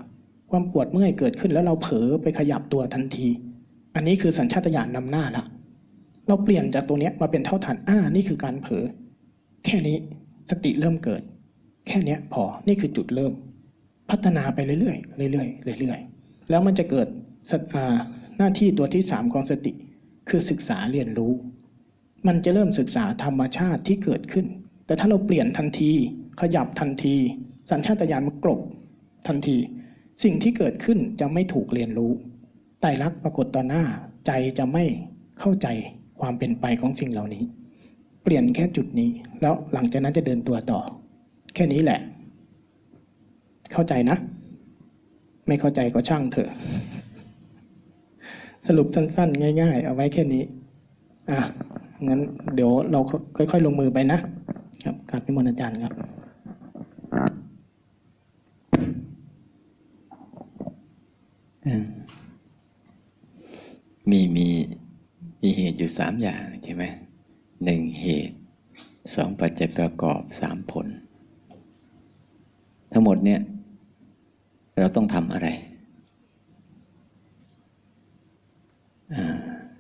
[0.50, 3.28] ความปวดเมื่อยเกิดขึ้นแล้วเราเผลอไปขยับตัวทันที
[3.96, 5.44] อันนี้คือสัญชาตญาณนนำหน้าละ
[6.28, 8.84] เราเปลี่ยนจากตัวนี้มาเป็นเท่าฐานอ่านี่คือการเผลอ
[9.66, 9.98] แค่นี้
[10.50, 11.22] สติเริ่มเกิด
[11.88, 13.34] แค่นี้พอนี่คือจุดเริ่ม
[14.10, 14.96] พัฒนาไปเรื่อ
[15.28, 15.46] ยๆเรื่อ
[15.76, 17.08] ยๆเรื่อยๆแล้วมันจะเกิด
[18.38, 19.72] หน้าที่ตัวที่สามของสติ
[20.30, 21.34] คือศึกษาเรียนรู้
[22.28, 24.46] มันจะเริ่มศึกษาธรรมชาติที่เกิดขึ้น
[24.86, 25.92] แต่ถ้าเราเปลี่ยนทันที
[26.42, 27.16] ขยับทันที
[27.72, 28.60] สัญชาตญาณมันกลบ
[29.28, 29.58] ทันที
[30.24, 32.12] สิ่งที่เกิดขึ้นจะไม่ถูกเรียนรู้
[32.82, 33.84] ไตรลักษณ์ปรากฏต่อหน้า
[34.28, 34.84] ใจจะไม่
[35.40, 35.68] เข้าใจ
[36.22, 37.44] ความเป็นไปของสิ่งเหล่านี้
[38.24, 39.10] เปลี่ยนแค่จุดนี้
[39.42, 40.80] แล้วหลังจากนั้นจะเดินตัวต่อ
[41.56, 42.00] แค่นี้แหละ
[43.74, 44.18] เข้าใจนะ
[45.48, 46.50] ไม่เข้าใจก็ช่างเถอะ
[48.68, 50.44] สรุปสั้นๆ ง่าย ๆ เอาไว้แค่นี้
[51.30, 51.40] อะ
[52.08, 52.22] งั้น
[52.56, 53.00] เดี๋ยวเรา
[53.36, 54.20] ค่อย ๆ ลงมือไปนะ
[54.84, 55.94] ครับกราบพิมพ์อาจารย์ครับ
[64.10, 64.48] มีมี
[65.42, 66.84] มีเหตุอยู่สามอย่างใช่ไหม
[67.64, 68.38] หนึ่งเหตุ
[69.16, 70.88] สองปัจจัยประกอบสามผล
[72.92, 73.40] ทั้งหมดเนี่ย
[74.80, 75.48] เราต้องทำอะไร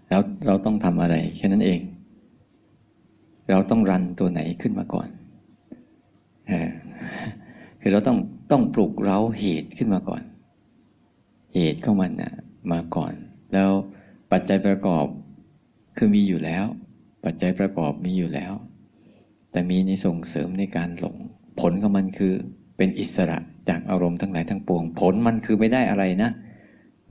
[0.09, 1.81] เราเราต้องทำอะไรแค่นั้นเอง
[3.49, 5.07] เราต้องรันตัวไหนขึ้นมาก่อน
[7.81, 8.17] คือเราต้อง
[8.51, 10.21] ต้องปลุกเร้าเหตุขึ้นมาก่อน
[11.53, 12.33] เหตุของมันนะ
[12.71, 13.13] มาก่อน
[13.53, 13.69] แล้ว
[14.31, 15.05] ปัจจัยประกอบ
[15.97, 16.65] คือมีอยู่แล้ว
[17.25, 18.53] ปัจจัยประกอบมีอยู่แล้ว
[19.51, 21.15] แต่มีในส่งเสริมในการหลง
[21.59, 22.33] ผลของมันคือ
[22.77, 23.37] เป็นอิสระ
[23.69, 26.29] จากอารมณ์ทั้งหลายทั้งปวง ผลมันคือไม่ได้อะไรนะ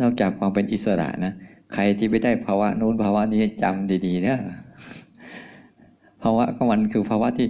[0.01, 1.33] นอกจากความเป็นอิสระนะ
[1.73, 4.39] ใครที่ไม่ได้ภาวะนู้นภาวะนี้จำดีๆนะ
[6.23, 7.49] ภาวะของมันคือภาวะที่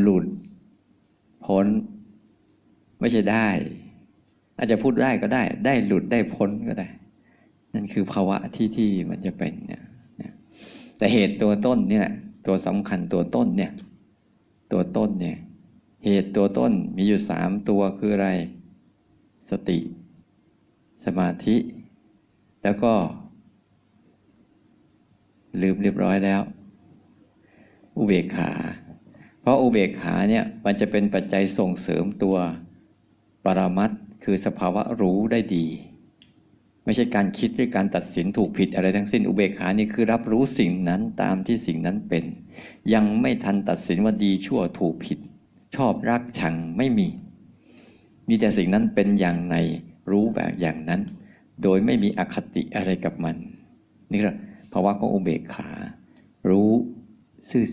[0.00, 0.26] หลุด
[1.44, 1.66] พ้น
[3.00, 3.48] ไม่ใช่ได้
[4.56, 6.88] อาจจะพูดได้ก็ได้ ได้หลุดได้พ้นก็ได้
[7.74, 9.82] นั่นคือภาวะที่ที่มันจะเป็นเนี่ย
[10.96, 12.06] แต่เหตุตัวต้นเนี่ย
[12.46, 13.72] ตัวสำคัญตัวต้นเนี่ย
[14.72, 15.36] ตัวต้นเนี่ย
[16.04, 18.28] เหตุตัวต้นมีอยู่สามตัวคืออะไร
[19.50, 19.78] สติ
[21.04, 21.56] สมาธิ
[22.62, 22.92] แล้วก็
[25.62, 26.42] ลืมเรียบร้อยแล้ว
[27.98, 28.50] อุเบกขา
[29.40, 32.36] เพราะอุเบกขาเนี่ยมันจะเป็นปัจจัยส่งเสริมตัว
[33.44, 33.90] ปรมัต
[34.24, 35.66] คือสภาวะรู้ได้ดี
[36.84, 42.24] ไม่ใช่การคิดด้วยการตัดสินถูกผิดอะไรทั้งสิ้นอุเบกขานี่คือรับรู้สิ่งนั้นตามที่สิ่งนั้นเป็น
[42.94, 45.18] ยังไม่ทันตัดสินว่าดีชั่วถูกผิด
[45.76, 47.08] ชอบรักชังไม่มี
[48.28, 49.56] มีแต่สิ่งนั้นเป็นอย่างใน
[50.10, 51.00] รู้แบบอย่างนั้น
[51.62, 53.36] โดยไม่มีอคติอะไรกับมัน
[54.12, 54.28] นี่แห
[54.76, 55.70] ละภาวะของอุเบกขา
[56.50, 56.70] รู้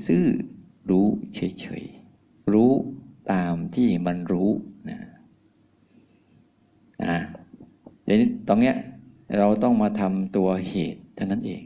[0.08, 2.72] ซื่อๆรู้เฉยๆรู้
[3.32, 4.50] ตามที่มันรู้
[4.90, 5.00] นะ
[7.04, 7.16] อ่า
[8.06, 8.76] เดี๋ยวตรงเนี้ย
[9.38, 11.62] เราต้องมาทำตัวเหตุเท่านั้นเอง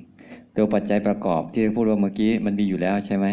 [0.55, 3.27] ตัวปัจจัยประกอบที่พูดว่าเมื่อกี้มันมีอยู่แล้วใช่ไหม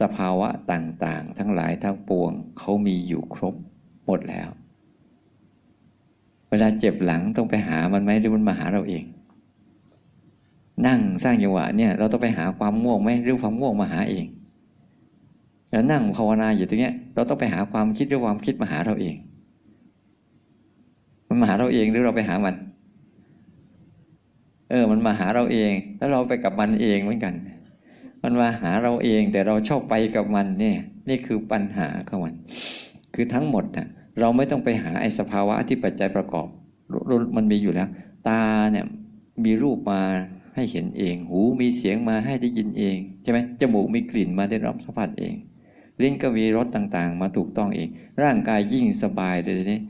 [0.00, 3.54] สภาวะต่างๆ ทั้งหลายทั้งปวงเขามีอยู่ครบ
[4.06, 4.48] หมดแล้ว
[6.50, 9.04] เวลาเจ็บหลังต้องไปหามันไหมหรือมันมาหาเราเอง
[10.86, 14.26] นั่งสร้างจังหวะเนี่ย เราต้องไปหาความง่วงไหมหรือความง่วงมาหาเอง
[15.70, 19.16] แล้วนั่งภาวนาอยู่ตรงเนี้ย เราต้องไปหาความคิดหรือความคิดมาหาเราเอง
[21.28, 22.54] มันมาหาเราเองหรือเราไปหามัน
[24.70, 27.34] เออ มันมาหาเราเอง แล้วเราไปกับมันเองเหมือนกัน
[28.22, 30.76] มันมาหาเราเอง แต่เราชอบไปกับมันเนี่ย
[31.08, 32.34] นี่คือปัญหาของมัน
[33.14, 33.86] คือทั้งหมดนะ
[34.20, 36.46] เราไม่ต้องไปหาไอ้สภาวะที่ปัจจัยประกอบ
[37.36, 37.88] มันมีอยู่แล้ว
[38.28, 38.86] ตาเนี่ย
[39.44, 40.00] มีรูปมา
[40.58, 45.34] ให้เห็นเอง หูมีเสียงมาให้ได้ยินเองใช่ไหมจมูกมีกลิ่นมาได้รับสัมผัสเอง
[46.02, 47.88] ลิ้นก็มีรสต่างๆ มาถูกต้องเอง
[48.22, 49.80] ร่างกายยิ่งสบายเลยนี่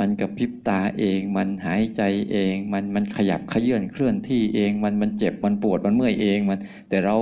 [0.02, 6.58] ันกระพริบตาเอง มันหายใจเอง มันมันขยับขยื่นเคลื่อนที่เอง มันมันเจ็บมันปวดมันเมื่อยเองมัน
[6.88, 7.16] แต่เรา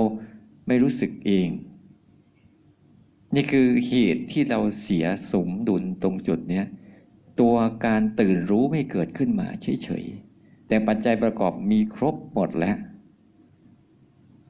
[0.67, 1.47] ไม่รู้สึกเอง
[3.35, 6.65] นี่คือเหตุที่เราเสียสมดุลตรงจุดเนี้ย
[7.39, 12.77] ตัวการตื่นรู้ไม่เกิดขึ้นมาเฉยๆแต่ปัจจัยประกอบมีครบหมดแล้ว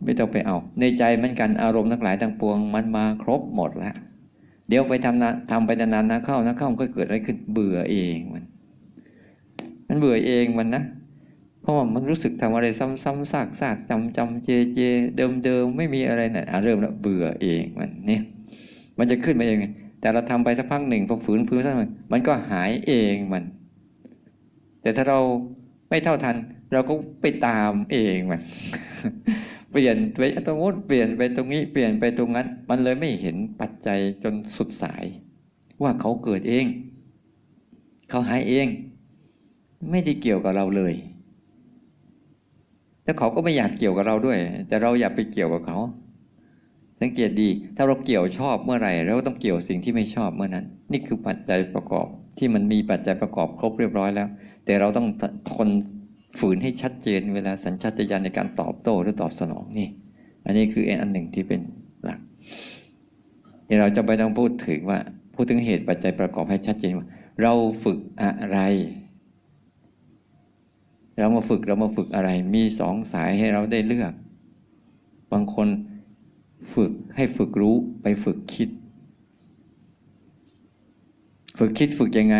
[0.03, 3.95] ไม่ต้องไปเอา ในใจมันกันอารมณ์ทั้งหลายทั้งปวง มันมาครบหมดแล้ว
[4.67, 8.43] เดี๋ยวไปทำนะทำไปนานๆนะเข้านะเข้ามันก็เกิดอะไรขึ้นเบื่อเองมัน
[9.87, 10.83] มันเบื่อเองมันนะ
[11.61, 13.41] เพราะว่ามันรู้สึกทำอะไรซ้ำๆซา
[13.73, 14.79] กๆจำจำเจเจ
[15.17, 18.21] เดิมเดิมไม่มีอะไรนะ่ะเริ่มแล้วเบื่อเองมันเนี่ย
[18.97, 19.65] มันจะขึ้นมาอย่างไง
[20.01, 23.43] แต่เราทำไปสักพักหนึ่งพอฝืนพื้นสักมันมันก็หายเองมัน
[24.81, 25.19] แต่ถ้าเรา
[25.89, 26.35] ไม่เท่าทัน
[26.73, 28.41] เราก็ไปตามเองมัน
[29.71, 35.03] เปลี่ยนไปตรงนู้นเปลี่ยนไปตรงนี้เปลี่ยนไปตรงนั้น มันเลยไม่เห็นปัจจัยจนสุดสาย
[35.81, 36.65] ว่าเขาเกิดเอง
[38.09, 38.67] เขาหายเอง
[39.89, 40.93] ไม่ได้เกี่ยวกับเราเลย
[43.03, 45.79] แล้วเขาก็ไม่อยากเกี่ยวกับเราด้วย แต่เราอย่าไปเกี่ยวกับเขา
[47.01, 52.07] สังเกตดี ถ้าเราเกี่ยวชอบเมื่อไหร่เราก็ต้องเกี่ยวสิ่งที่ไม่ชอบเมื่อนั้น นี่คือปัจจัยประกอบ
[52.37, 54.27] ที่มันมีปัจจัยประกอบครบเรียบร้อยแล้ว
[54.65, 55.07] แต่เราต้อง
[55.51, 55.69] ทน
[56.39, 59.87] ฝืนให้ชัดเจนเวลาสัญชาตญาณในการตอบโต้หรือตอบสนองนี่
[60.45, 61.61] อันนี้คืออันหนึ่งที่เป็น
[62.03, 62.19] หลัก
[63.65, 64.99] เดี๋ยวเราจะไปต้องพูดถึงว่า
[65.35, 67.07] พูดถึงเหตุปัจจัยประกอบให้ชัดเจนว่า
[67.41, 67.53] เรา
[67.83, 68.59] ฝึกอะไร
[71.17, 74.13] เรามาฝึกเรามาฝึกอะไร มีสองสายให้เราได้เลือก
[75.31, 75.67] บางคน
[76.73, 78.69] ฝึกให้ฝึกรู้ไปฝึกคิด
[81.57, 82.37] ฝึกคิดฝึกยังไง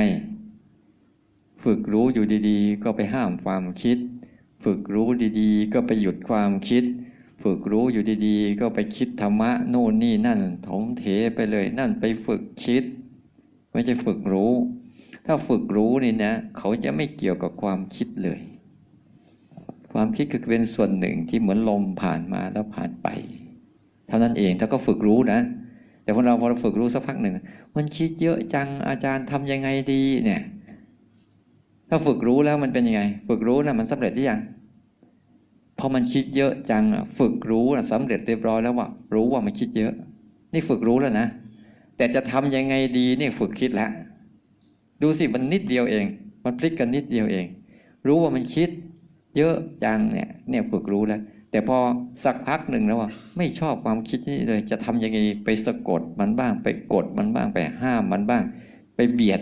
[1.64, 3.98] ฝึกรู้อยู่ดีๆ ก็ไปห้ามความคิด
[4.64, 5.08] ฝึกรู้
[5.40, 6.84] ดีๆ ก็ไปหยุดความคิด
[7.44, 11.04] ฝึกรู้อยู่ดีๆ ก็ไปคิดธรรมะโน่นนี่นั่นถมเถ
[11.36, 12.84] ไปเลยนั่นไปฝึกคิด
[13.72, 14.54] ไม่ใช่ฝึกรู้
[15.26, 18.40] ถ้าฝึกรู้นี่นะ เขาจะไม่เกี่ยวกับความคิดเลย
[19.94, 23.08] ความคิดคือเป็นส่วนหนึ่งที่เหมือนลมผ่านมาแล้วผ่านไป
[24.08, 25.40] เท่านั้นเองถ้าก็ฝึกรู้นะ
[26.04, 27.34] แต่พอเราพอเราฝึกรู้สักพักหนึ่ง
[27.76, 30.42] มันคิดเยอะจังอาจารย์ทำยังไงดีเนี่ย
[31.94, 34.40] ถ้าฝึกรู้แล้วมันเป็นยังไง ฝึกรู้นะมันสำเร็จหรือยัง
[35.80, 36.84] พอมันคิดเยอะจัง
[37.20, 39.94] ฝึกรู้นะสำเร็จเรียบร้อยแล้วว่ารู้ว่ามันคิดเยอะ
[40.54, 41.28] นี่ฝึกรู้แล้วนะ
[41.98, 43.90] แต่จะทำยังไงดีนี่ฝึกคิดแล้ว
[45.02, 46.06] ดูสิมันนิดเดียวเอง
[46.44, 47.46] มันพลิกกันนิดเดียวเอง
[48.08, 48.70] รู้ว่ามันคิด
[49.38, 51.22] เยอะจังเนี่ย เนี่ยฝึกรู้แล้ว
[51.52, 51.78] แต่พอ
[52.24, 58.44] สักพักหนึ่งแล้วว่าไม่ชอบความคิดนี้เลย จะทำยังไงไปสะกดมันบ้าง ไปกดมันบ้างไปห้ามมันบ้าง
[58.96, 59.42] ไปเบียด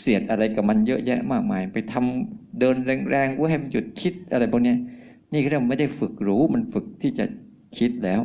[0.00, 2.76] เสียดอะไรกับมันเยอะแยะมากมาย ไปทำเดิน
[3.10, 4.74] แรงๆว่าให้มันหยุดคิดอะไรพวกนี้
[5.32, 7.24] นี่เขาเรียกไม่ได้ฝึกรู้มันฝึกที่จะ
[7.78, 8.20] คิดแล้ว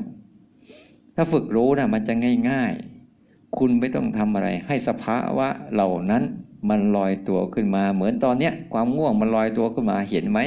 [1.15, 2.13] ถ้าฝึกรู้นะมันจะ
[2.49, 2.73] ง่าย
[3.15, 6.23] ๆ คุณไม่ต้องทำอะไร ให้สภาวะเหล่านั้น
[6.69, 10.39] มันลอยตัวขึ้นมา เหมือนตอนเนี้ยความง่วงมันลอยตัวขึ้นมาเห็นไหม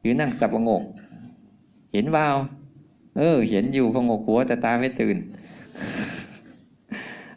[0.00, 0.82] หรือนั่งสับประงก
[1.92, 2.36] เห็นว่าว
[3.18, 5.16] เออ เห็นอยู่พงกหัวแต่ตาไม่ตื่น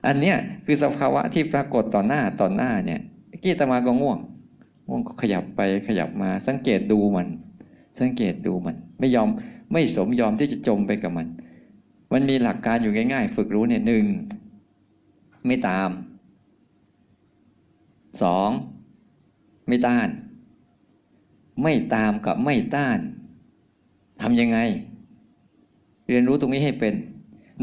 [0.05, 3.01] อันเนี้ยคือสภาวะที่ปรากฏต่อหน้าต่อหน้าเนี่ย
[3.43, 4.19] กี้ตมาก็ง่วง
[4.87, 7.27] ง่วงก็ขยับไปขยับมา สังเกตดูมัน
[7.99, 9.29] สังเกตดูมัน ไม่ยอม
[9.71, 11.27] ไม่สมยอมที่จะจมไปกับมัน
[12.13, 14.05] มันมีหลักการอยู่ง่าย ๆ ฝึกรู้เนี่ยหนึ่ง
[15.45, 15.89] ไม่ตาม
[18.21, 18.49] สอง
[19.67, 20.07] ไม่ต้าน
[21.63, 22.99] ไม่ตามกับไม่ต้าน
[24.21, 24.57] ทำยังไง
[26.07, 26.93] เรียนรู้ตรงนี้ให้เป็น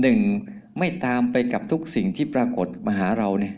[0.00, 0.18] หนึ่ง
[0.78, 3.54] ไม่ตามไปกับทุกสิ่งที่ปรากฏมาหาเราเนี่ย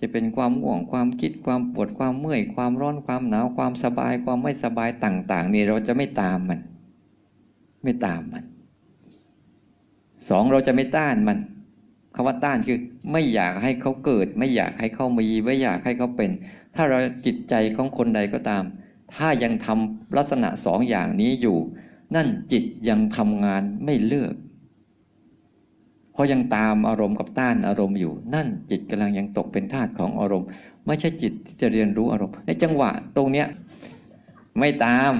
[0.00, 6.60] จะเป็นความห่วงความคิดความปวดความเมื่อยความร้อนความหนาวความสบายความไม่สบายต่าง ๆ นี่เราจะไม่ตามมัน
[7.84, 8.44] ไม่ตามมัน
[10.28, 11.38] สองเราจะไม่ต้านมัน
[12.14, 12.78] คำว่าต้านคือ
[13.12, 16.30] ไม่อยากให้เขาเกิด ไม่อยากให้เขามีไม่อยากให้เขาเป็น
[16.74, 18.64] ถ้าเราจิตใจของคนใดก็ตาม
[19.14, 21.58] ถ้ายังทำลักษณะสองอย่างนี้อยู่
[22.14, 24.34] นั่นจิตยังทำงานไม่เลือก
[26.12, 30.48] เพราะยังตามอารมณ์กับต้านอารมณ์อยู่ นั่นจิตกำลังยังตกเป็นทาสของอารมณ์
[30.86, 33.48] ไม่ใช่จิตที่จะเรียนรู้อารมณ์ในจังหวะตรงเนี้ย
[34.58, 35.12] ไม่ตาม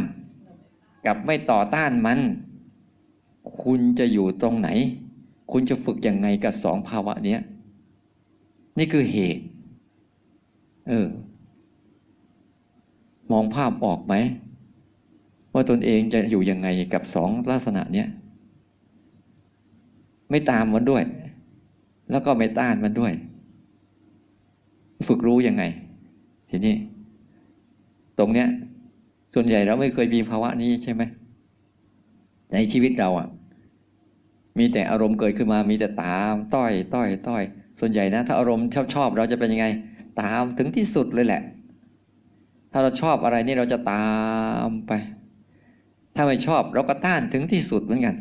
[1.06, 2.20] กับไม่ต่อต้านมัน
[3.62, 4.68] คุณจะอยู่ตรงไหน
[5.52, 7.40] คุณจะฝึกยังไงกับสองภาวะเนี้ย
[8.78, 9.44] นี่คือเหตุ
[10.88, 11.08] เออ
[13.32, 14.14] มองภาพออกไหม
[15.52, 18.08] ว่าตนเองจะอยู่ยังไงกับสองลักษณะเนี้ย
[20.30, 21.02] ไม่ตามมันด้วย
[22.10, 23.12] แล้วก็ไม่ต้านมันด้วย
[25.08, 25.62] ฝึกรู้ยังไง
[26.50, 26.74] ทีนี้
[28.18, 28.48] ตรงเนี้ย
[29.34, 31.02] ส่วนใหญ่เราไม่เคยมีภาวะนี้ใช่ไหม
[32.52, 33.28] ในชีวิตเราอะ่ะ
[34.58, 37.42] มีแต่อารมณ์เกิดขึ้นมา มีแต่ตามต้อยต้อยต้อย
[37.80, 39.66] ส่วนใหญ่นะ ถ้าอารมณ์ชอบชอบเราจะเป็นยังไง
[40.20, 41.42] ตามถึงที่สุดเลยแหละ
[42.72, 44.10] ถ้าเราชอบอะไรนี่เราจะตา
[44.66, 44.92] มไป
[46.14, 48.16] ถ้าไม่ชอบเราก็ต้านถึงที่สุดเหมือนกัน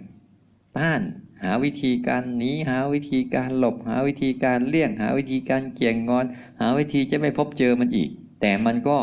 [0.78, 1.02] ต้าน
[1.44, 6.26] หาวิธีการหนีหาวิธีการหลบ หาวิธีการเลี่ยง หาวิธีการเกี่ยงงอน
[6.60, 8.10] หาวิธีจะไม่พบเจอมันอีก
[8.42, 8.98] แต่มันก็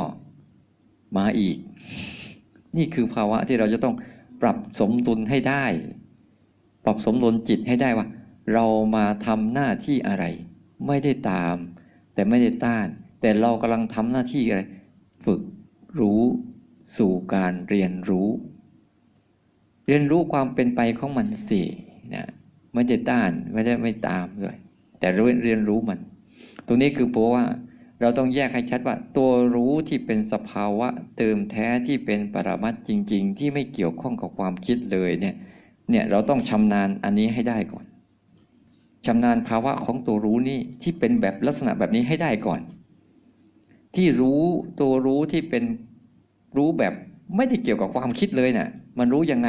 [1.16, 1.56] มาอีก
[2.76, 3.94] นี่คือภาวะที่เราจะต้อง
[4.42, 5.64] ปรับสมดุลให้ได้
[6.84, 8.06] ปรับสมดุลจิตให้ได้ว่า
[8.52, 10.24] เรามาทำหน้าที่อะไร
[10.86, 11.56] ไม่ได้ตาม
[12.14, 12.86] แต่ไม่ได้ต้าน
[13.20, 14.62] แต่เรากำลังทำหน้าที่อะไร
[15.24, 15.40] ฝึก
[16.00, 16.22] รู้
[16.98, 18.28] สู่การเรียนรู้
[19.86, 21.62] เรียนรู้ความเป็นไปของมันสิ
[22.14, 22.26] นะ
[22.74, 24.56] ไม่ได้ต้านไม่ได้ไม่ตามด้วย
[25.00, 25.08] แต่
[25.44, 25.98] เรียนรู้มัน
[26.66, 27.44] ตรงนี้คือเพราะว่า
[28.00, 35.34] เราต้องแยกให้ชัดว่า ตัวรู้ที่เป็นสภาวะเติมแท้ที่เป็นปรมัตจริง ๆ ที่ไม่เกี่ยวข้องกับความคิดเลยเนี่ย
[35.90, 37.84] เนี่ยเราต้องชำนาญอันนี้ให้ได้ก่อน
[39.06, 42.60] ชำนาญภาวะของตัวรู้นี่ที่เป็นแบบลักษณะแบบนี้ให้ได้ก่อน
[43.96, 44.42] ที่รู้
[44.80, 45.64] ตัวรู้ที่เป็น
[46.56, 46.94] รู้แบบ
[47.36, 49.48] ไม่ได้เกี่ยวกับความคิดเลยเนะ่ะ มันรู้ยังไง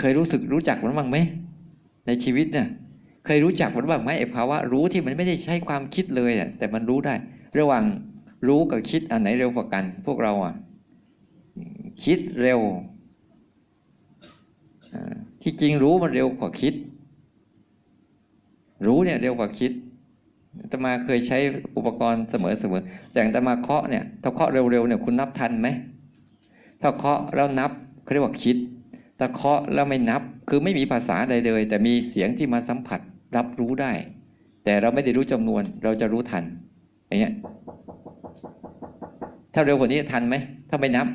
[0.00, 1.16] เคยรู้สึกรู้จักมันบ้างไหม
[2.06, 2.66] ในชีวิตเนี่ย
[3.26, 7.14] เคยรู้จักมันบ้างไหมไอ้ภาวะรู้ที่มันไม่ได้ใช้ความคิดเลยอะแต่มันรู้ได้
[7.58, 7.84] ระหว่าง
[8.48, 10.54] รู้กับคิดอันไหนเร็วกว่ากัน พวกเราอะ
[12.04, 12.60] คิดเร็ว
[15.42, 16.74] ที่จริงรู้มันเร็วกว่าคิด
[18.86, 19.72] รู้เนี่ยเร็วกว่าคิด
[20.70, 21.38] ตมาเคยใช้
[21.76, 22.44] อุปกรณ์เสม
[22.78, 25.68] อๆแต่างตมาเคาะเนี่ยถ้าเคาะเร็วๆเนี่ยคุณนับทันไหม
[26.80, 27.70] ถ้าเคาะแล้วนับ
[28.02, 28.56] เขาเรียกว่าคิด
[29.20, 33.00] ถ้าเคาะแล้วไม่นับ คือไม่มีภาษาใดเลย แต่มีเสียงที่มาสัมผัส
[33.36, 33.92] รับรู้ได้
[34.64, 36.44] แต่เราไม่ได้รู้จำนวน เราจะรู้ทัน
[37.06, 37.34] อย่างเงี้ย
[39.54, 40.36] ถ้าเร็วกว่านี้ทันไหม
[40.68, 41.06] ถ้าไม่นับ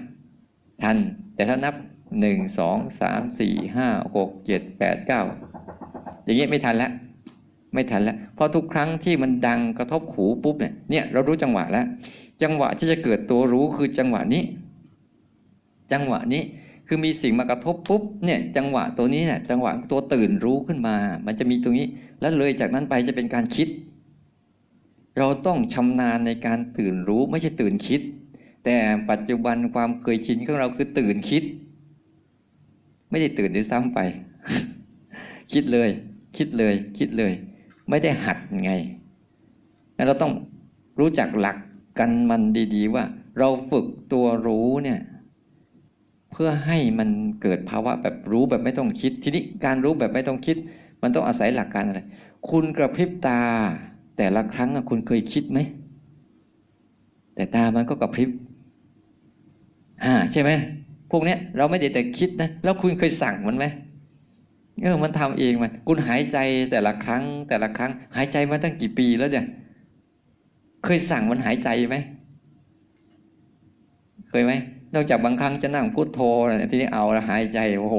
[0.83, 0.97] ทัน
[1.35, 1.75] แต่ถ้านับ
[2.19, 5.21] หนึ่งสองสามสี่ห้าหกเจ็ดแปดเก้า
[6.23, 6.91] อย่างเงี้ยไม่ทันแล้ว
[7.73, 11.85] ไม่ทันแล้วเพราะทุกครั้งที่มันดังกระทบหูปุ๊บเนี่ยเนี่ยเรารู้จังหวะแล้ว
[12.43, 14.43] จังหวะที่จะเกิดตัวรู้คือจังหวะนี้
[15.91, 16.43] จังหวะนี้
[16.87, 21.87] คือมีสิ่งมากระทบปุ๊บเนี่ยจังหวะตัวนี้เนี่ยจังหวะตัวตื่นรู้ขึ้นมา มันจะมีตรงนี้
[22.21, 23.67] แล้วเลยจากนั้นไปจะเป็นการคิด
[25.17, 28.01] เราต้องชำนาญในการตื่นรู้ไม่ใช่ตื่นคิด
[28.65, 28.75] แต่
[29.09, 31.43] ปัจจุบันความเคยชินของเราคือตื่นคิด
[33.09, 33.99] ไม่ได้ตื่นด้วยซ้ำไป
[35.53, 35.89] คิดเลย
[36.37, 37.33] คิดเลย คิดเลย
[37.89, 38.71] ไม่ได้หัดไง
[40.07, 40.33] เราต้อง
[40.99, 41.57] รู้จักหลัก
[41.99, 42.41] กันมัน
[42.75, 43.03] ดี ๆ ว่า
[43.39, 44.99] เราฝึกตัวรู้เนี่ย
[46.37, 47.09] เพื่อให้มัน
[47.41, 50.57] เกิดภาวะแบบรู้แบบไม่ต้องคิด ทีนี้การรู้แบบไม่ต้องคิด
[51.01, 52.01] มันต้องอาศัยหลักการอะไร
[52.49, 53.41] คุณกระพริบตา
[54.17, 55.59] แต่ละครั้งคุณเคยคิดไหม
[57.35, 58.29] แต่ตามันก็กระพริบ
[60.03, 60.51] อ่าใช่ไหม
[61.11, 63.65] พวกเนี้ยเราไม่ได้แต่คิดนะ แล้วคุณเคยสั่งมันไหม
[64.81, 66.37] เออมันทำเองมัน คุณหายใจ
[66.71, 69.45] แต่ละครั้ง แต่ละครั้ง หายใจมาตั้งกี่ปีแล้วเนี่ย
[70.83, 71.97] เคยสั่งมันหายใจไหม
[74.29, 74.53] เคยไหม
[74.95, 76.19] นอกจากบางครั้งจะนั่งพุโทโธ
[76.71, 77.97] ทีนี้เอาหายใจโอ้โห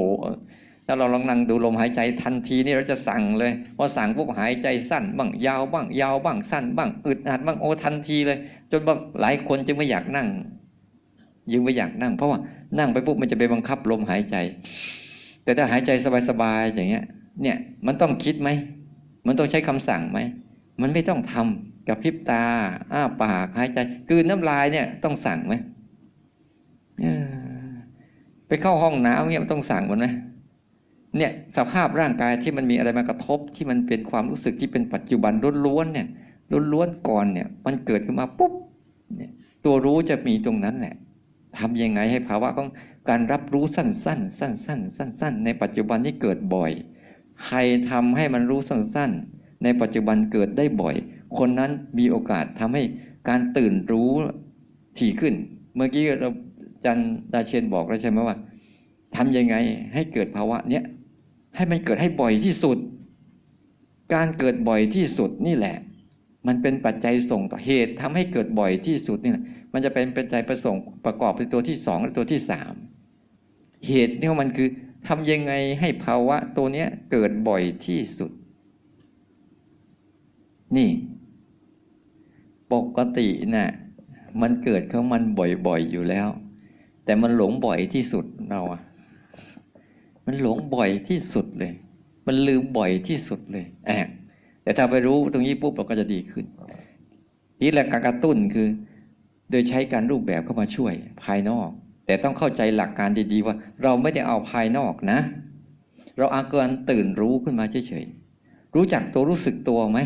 [0.85, 8.37] ถ้าเราลองนั่งดูลมหายใจทันทีนี่เราจะสั่งเลยพอสั่งปุ๊บหายใจสั้นบ้างยาวบ้าง ยาวบ้างสั้นบ้างอึดอัดบ้างโอ้ทันทีเลย
[8.71, 10.27] จนบางหลายคนจึงไม่อยากนั่ง
[11.51, 12.39] ยังไม่อยากนั่ง เพราะว่า
[12.79, 14.35] นั่งไปปุ๊บมันจะไปบังคับลมหายใจ
[15.43, 15.91] แต่ถ้าหายใจ
[16.29, 17.05] สบายๆอย่างเงี้ย
[17.41, 18.49] เนี่ยมันต้องคิดไหม
[19.27, 20.19] มันต้องใช้คำสั่งไหม
[20.81, 22.43] มันไม่ต้องทำกับพิบตา
[22.93, 23.77] อ้าปากหายใจ
[24.09, 25.53] กืนน้ำลายเนี่ยต้องสั่งไหม
[28.47, 30.07] ไปเข้าห้องน้ำเนี่ยมันต้องสั่งมันไหม
[31.17, 35.33] เนี่ยสภาพร่างกายที่มันมีอะไรมากระทบที่มันเป็นความรู้สึกที่เป็นปัจจุบัน
[35.65, 36.07] ล้วนๆเนี่ย
[36.73, 38.53] ล้วนๆก่อนเนี่ย มันเกิดขึ้นมาปุ๊บ
[39.17, 39.31] เนี่ย
[39.65, 40.95] ตัวรู้จะมีตรงนั้นแหละ
[41.57, 42.67] ทำยังไงให้ภาวะของ
[43.09, 46.71] การรับรู้สั้นๆ สั้นๆ สั้น ๆ ในปัจจุบันที่เกิดบ่อย
[47.45, 47.57] ใคร
[47.89, 50.95] ทำให้มันรู้สั้นๆ ในปัจจุบันเกิดได้บ่อย
[51.37, 52.83] คนนั้นมีโอกาสทำให้
[53.29, 54.11] การตื่นรู้
[54.97, 55.33] ถี่ขึ้น
[55.75, 56.29] เมื่อกี้เรา
[56.85, 56.97] จัน
[57.33, 58.37] ดาเชนบอกแล้วใช่ไหมว่า
[59.15, 59.55] ทำยังไง
[59.93, 60.83] ให้เกิดภาวะเนี้ย
[61.55, 62.77] ให้มันเกิดให้บ่อยที่สุด
[64.13, 65.75] การเกิดบ่อยที่สุดนี่แหละ
[66.47, 69.33] มันเป็นปัจจัยส่งต่อเหตุทำให้เกิดบ่อยที่สุดนี่
[69.73, 72.73] มันจะเป็นปัจจัยประสงค์ประกอบเป็นตัวที่สองและตัวที่สาม
[73.87, 74.69] เหตุนี่มันคือ
[75.07, 78.31] ทำยังไงให้ภาวะตัวเนี้ยเกิดบ่อยที่สุด
[80.77, 80.89] นี่
[82.73, 83.69] ปกตินะ่ะ
[84.41, 86.27] มันเกิดของมันบ่อยๆอยู่แล้ว
[87.07, 88.81] แต่มันหลงบ่อยที่สุดเราอะ
[90.25, 91.73] มันหลงบ่อยที่สุดเลย
[92.27, 94.07] มันลืมบ่อยที่สุดเลยแอบ
[94.63, 96.45] แต่ถ้าไปรู้ตรงนี้ปุ๊บเราก็จะดีขึ้น
[97.61, 98.67] นี่แหละการกระตุ้นคือ
[99.51, 100.93] โดยใช้การรูปแบบเข้ามาช่วย
[101.23, 101.69] ภายนอก
[102.05, 105.19] แต่ต้องเข้าใจหลักการดีๆว่า เราไม่ได้เอาภายนอกนะ
[106.17, 109.99] เราอาการตื่นรู้ขึ้นมาเฉยๆรู้จักตัวรู้สึกตัวไหม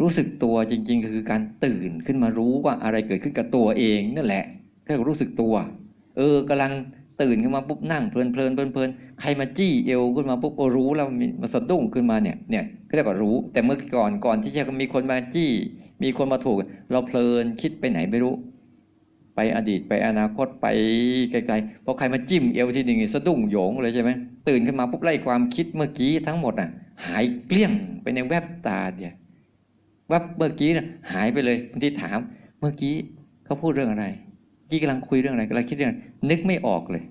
[0.00, 4.44] รู้สึกตัวจริง ๆ คือการตื่นขึ้นมารู้ว่าอะไรเกิดขึ้นกับตัวเองนั่นแหละ
[4.86, 5.54] เรียกรู้สึกตัว
[6.16, 6.72] เออกำลัง
[7.22, 8.88] ตื่นขึ้นมาปุ๊บนั่งเพลินเพลินเพลินเพลิน
[9.20, 11.06] ใครมาจี้เอวขึ้นมาปุ๊บโอรู้แล้ว
[11.40, 12.64] มันสะดุ้งขึ้นมาเนี่ยเนี่ย
[12.94, 15.50] เรียกว่ารู้ แต่เมื่อก่อนก่อนที่จะมีคนมาจี้
[16.02, 16.56] มีคนมาถูก
[16.90, 18.34] เราเพลินคิดไปไหนไม่รู้
[19.34, 20.66] ไปอดีตไปอนาคตไป
[21.30, 24.10] ไกลๆพอใครมาจิ้มเอวทีหนึ่งสะดุ้งโยงเลยใช่ไหม
[24.48, 26.68] ตื่นขึ้นมาปุ๊บไล่ความคิดเมื่อกี้ทั้งหมดอะ
[27.06, 27.72] หายเกลี้ยง
[28.02, 29.14] ไปในแวบตาเดียว
[30.08, 32.18] แว่าเมื่อกี้น่ะหายไปเลยบางทีถาม
[32.60, 32.94] เมื่อกี้
[33.44, 34.06] เขาพูดเรื่องอะไร
[34.70, 35.94] กี้กำลังคุยเรื่องอะไรกำลังคิดเรื่อง
[36.30, 37.04] นึกไม่ออกเลย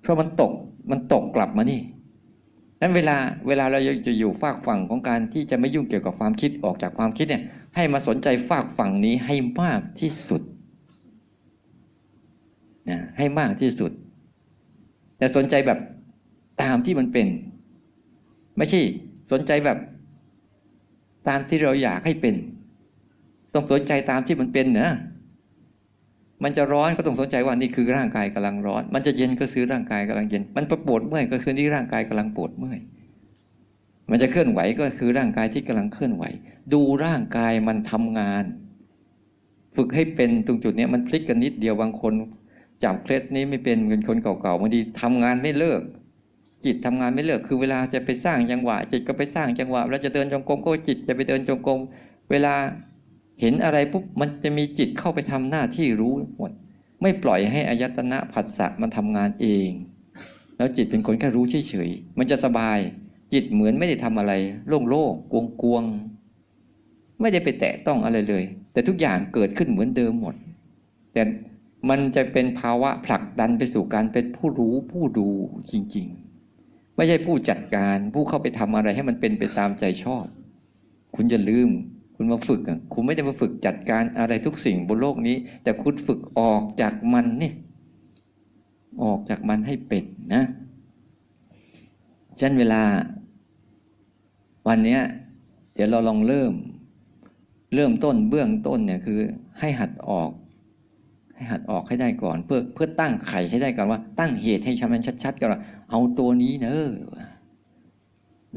[0.00, 0.52] เพราะมันตก
[0.90, 1.80] มันตกกลับมานี่
[2.80, 3.16] นั้นเวลา
[3.48, 7.42] เวลาเราจะอยู่ฝากฝั่งของการที่จะไม่ยุ่งเกี่ยวกับความคิดออกจากความคิดเนี่ย
[7.76, 10.42] ให้มาสนใจฝากฝั่งนี้ให้มากที่สุด
[12.90, 13.90] นะให้มากที่สุด
[15.18, 15.78] แต่สนใจแบบ
[16.62, 17.26] ตามที่มันเป็น
[18.56, 18.80] ไม่ใช่
[19.32, 19.78] สนใจแบบ
[21.28, 22.34] ตามที่เราอยากให้เป็น
[23.54, 24.88] ต้องสนใจตามที่มันเป็นนะ
[26.42, 32.78] มันจะร้อนก็ต้องสนใจว่านี่คือร่างกายกำลังร้อน มันจะเย็นก็คือร่างกายกำลังเย็น มันปวดเมื่อยก็คือนี่ร่างกายกำลังปวดเมื่อย
[34.10, 36.24] มันจะเคลื่อนไหวก็คือร่างกายที่กำลังเคลื่อนไหว
[36.72, 38.44] ดูร่างกายมันทำงาน
[39.76, 42.12] ฝึกให้เป็นตรงจุดนี้มันพลิกกันนิดเดียวบางคน
[42.84, 45.80] จับเคล็ดนี้ไม่เป็นเป็นคนเก่าๆบางทีทำงานไม่เลิก
[46.64, 51.78] จิตทำงานไม่เลิก คือเวลาจะไปสร้างจังหวะ จิตก็ไปสร้างจังหวะแล้วจะเดินจงกรมก็จิตจะไปเดินจงกรม
[52.30, 52.54] เวลา
[53.40, 56.50] เห็นอะไรปุ๊บมันจะมีจิตเข้าไปทำหน้าที่รู้หมด
[57.02, 59.70] ไม่ปล่อยให้อายตนะผัสสะมันทำงานเอง
[60.56, 62.78] แล้วจิตเป็นคนแค่รู้เฉยๆมันจะสบาย
[63.32, 64.32] จิตเหมือนไม่ได้ทำอะไร
[64.68, 65.12] โล่งโล่ง
[65.62, 70.34] กวงๆไม่ได้ไปแตะต้องอะไรเลย แต่ทุกอย่างเกิดขึ้นเหมือนเดิมหมด
[71.12, 71.22] แต่
[71.88, 75.28] มันจะเป็นภาวะผลักดันไปสู่การเป็นผู้รู้ผู้ดู
[75.70, 76.06] จริง
[76.52, 80.24] ๆ ไม่ใช่ผู้จัดการผู้เข้าไปทำอะไรให้มันเป็นไปตามใจชอบ
[81.14, 81.70] คุณอย่าลืม
[82.14, 82.60] คุณมาฝึก
[82.92, 87.52] คุณไม่ได้มาฝึกจัดการอะไรทุกสิ่งบนโลกนี้ แต่คุณฝึกออกจากมันนี่
[89.04, 90.04] ออกจากมันให้เป็น
[90.34, 90.42] นะ
[92.38, 92.82] เช่นเวลา
[94.68, 95.00] วันเนี้ย
[95.74, 96.52] เดี๋ยวเราลองเริ่ม
[97.74, 99.18] เริ่มต้นเบื้องต้นเนี่ยคือ
[99.60, 100.30] ให้หัดออก
[101.34, 105.50] ให้หัดออกให้ได้ก่อน เพื่อเพื่อตั้งไข่ให้ได้ก่อนว่า ตั้งเหตุให้ชันชัดๆก่อน
[105.90, 106.88] เอาตัวนี้เนอะ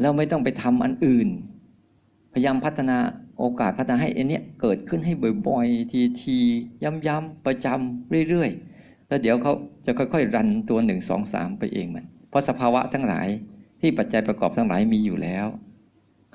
[0.01, 1.27] แล้วไม่ต้องไปทำอันอื่น
[2.33, 2.97] พยายามพัฒนา
[3.39, 5.13] โอกาสพัฒนาให้อันเนี้ยเกิดขึ้นให้
[5.47, 9.53] บ่อยๆ ทีๆย้ำๆประจำเรื่อยๆ แล้วเดี๋ยวเขา
[9.85, 13.27] จะค่อยๆ รันตัวหนึ่งสองสามไปเองมัน เพราะสภาวะทั้งหลาย
[13.81, 15.47] ที่ปัจจัยประกอบทั้งหลายมีอยู่แล้ว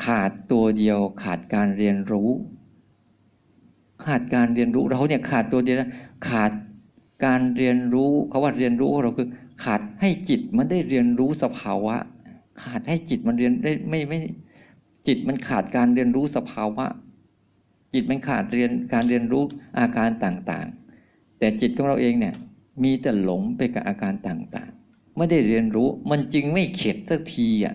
[0.05, 2.31] ขาดตัวเดียวขาดการเรียนรู้
[4.07, 5.77] ขาดการเรียนรู้เราเนี่ยขาดตัวเดียว
[6.29, 6.53] ขาด
[7.25, 9.29] การเรียนรู้เขาว่าเรียนรู้เราคือ
[9.65, 11.97] ขาดให้จิตมันได้เรียนรู้สภาวะ
[12.63, 14.19] ขาดให้จิตมันเรียนได้ไม่ไม่
[15.07, 16.87] จิตมันขาดการเรียนรู้สภาวะ
[17.95, 19.43] จิตมันขาดเรียนการเรียนรู้
[19.79, 22.35] อาการต่างๆ แต่จิตของเราเองเนี่ย
[22.83, 27.75] มีแต่หลงไปกับอาการต่างๆ ไม่ได้เรียนรู้มันจึงไม่เข็ดสักทีอะ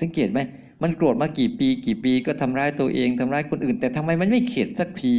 [0.00, 0.40] สังเกตไหม
[0.82, 5.14] มันโกรธมากี่ปี กี่ปีก็ทำร้ายตัวเองทำร้ายคนอื่น แต่ทำไมมันไม่เข็ดสักที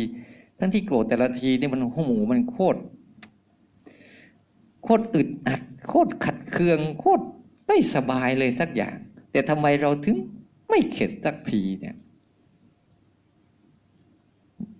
[0.59, 2.79] ทั้งที่โกรธแต่ละทีนี่มันโหมูมันโคตร
[4.83, 7.23] โคตรอึดอัด โคตรขัดเคือง โคตร
[7.67, 8.95] ไม่สบายเลยสักอย่าง
[9.31, 10.15] แต่ทำไมเราถึง
[10.73, 11.95] ไม่เข็ดสักทีเนี่ย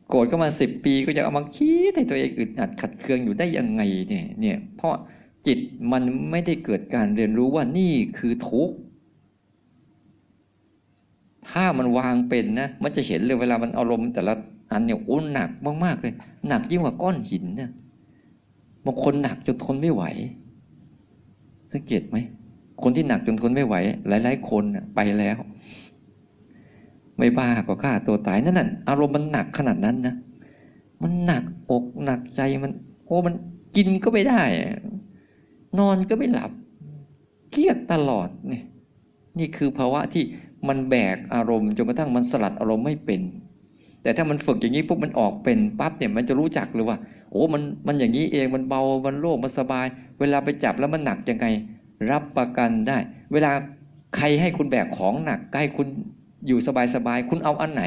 [0.08, 4.96] โกรธก็มาสิบปีก็จะเอามาคิดให้ตัวเองอึดอัดขัดเคืองอยู่ได้ยังไงเนี่ยเนี่ยเพราะ
[5.48, 5.60] จิต
[5.92, 8.76] มันไม่ได้เกิดการเรียนรู้ว่านี่คือทุกข์
[11.50, 14.34] ถ้ามันวางเป็นนะ มันจะเห็นเลยเวลามันอารมณ์แต่ละ
[14.72, 15.50] อันเนี่ยโอ้หนัก
[15.86, 16.14] มากๆเลย
[16.48, 17.72] หนักยิ่งกว่าก้อนหินนะ
[18.86, 20.04] บางคนหนักจนทนไม่ไหว
[21.74, 22.18] สังเกตไหม
[22.84, 23.76] คนที่หนักจนทนไม่ไหว
[24.08, 24.64] หลาย ๆ คน
[24.96, 25.38] ไปแล้ว
[27.18, 30.16] ไม่บ้าก็ฆ่าตัวตายนั่นน่ะอารมณ์มันหนักขนาดนั้นนะ
[31.04, 32.72] มันหนักอกหนักใจมัน
[33.06, 33.34] โอ้มัน
[33.76, 34.42] กินก็ไม่ได้
[35.80, 36.52] นอนก็ไม่หลับ
[37.52, 38.64] เครียดตลอดเนี่ย
[39.40, 40.24] นี่คือภาวะที่
[40.68, 43.22] มันแบกอารมณ์จนกระทั่งมันสลัดอารมณ์ไม่เป็น
[44.02, 46.98] แต่ถ้ามันฝึกอย่างนี้ปุ๊บมันออกเป็นปั๊บเนี่ยมันจะรู้จักเลยว่า
[47.32, 49.86] โอ้มันมันอย่างนี้เองมันเบามันโล่งมันสบาย
[50.20, 51.46] เวลาไปจับแล้วมันหนักยังไง
[52.12, 52.98] รับประกันได้
[53.34, 53.52] เวลา
[54.18, 55.88] ใครให้คุณแบกของหนักให้คุณ
[56.48, 56.60] อยู่
[56.96, 57.84] สบายๆ คุณเอาอันไหน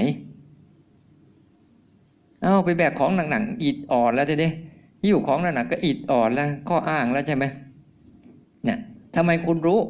[2.43, 4.51] เอาไปแบกของหนักๆอิดอ่อนแล้วทีนี้
[5.05, 7.45] หิ้วของหนักๆก็อิดอ่อนแล้ว ข้ออ้างแล้วใช่ไหม
[8.65, 8.79] เนี่ย
[9.15, 9.81] ทำไมคุณรู้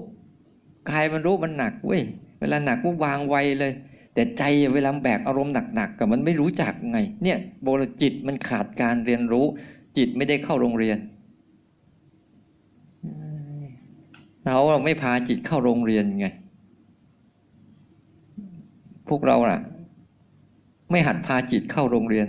[0.90, 2.02] กายมันรู้มันหนักเว้ย
[2.40, 3.72] เวลาหนักก็วางไวเลย
[4.14, 4.42] แต่ใจ
[4.74, 9.46] เวลาแบกอารมณ์หนักๆกับมันไม่รู้จักไง เนี่ยโบรจิตมันขาดการเรียนรู้
[9.96, 10.98] จิตไม่ได้เข้าโรงเรียน
[14.44, 16.26] เราไม่พาจิตเข้าโรงเรียนไง
[19.08, 19.60] พวกเราน่ะ
[20.90, 22.28] ไม่หัดพาจิตเข้าโรงเรียน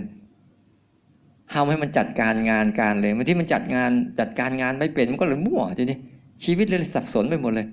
[1.52, 5.98] ทำให้มันจัดการงานการเลยบางที่มันจัดงานจัดการงานไม่เป็นมันก็เลยมั่วทีนี้
[6.44, 7.66] ชีวิตเลยสับสนไปหมดเลย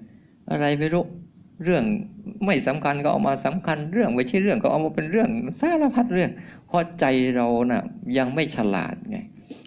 [0.52, 1.04] อะไรไม่รู้
[1.64, 1.84] เรื่อง
[2.46, 5.30] ไม่สำคัญก็เอามาสำคัญ เรื่องไม่ใช่เรื่องก็เอามาเป็นเรื่อง
[5.60, 6.32] สารพัดเรื่อง
[6.68, 7.84] เพราะใจเราน่ะ
[8.18, 9.18] ยังไม่ฉลาดไง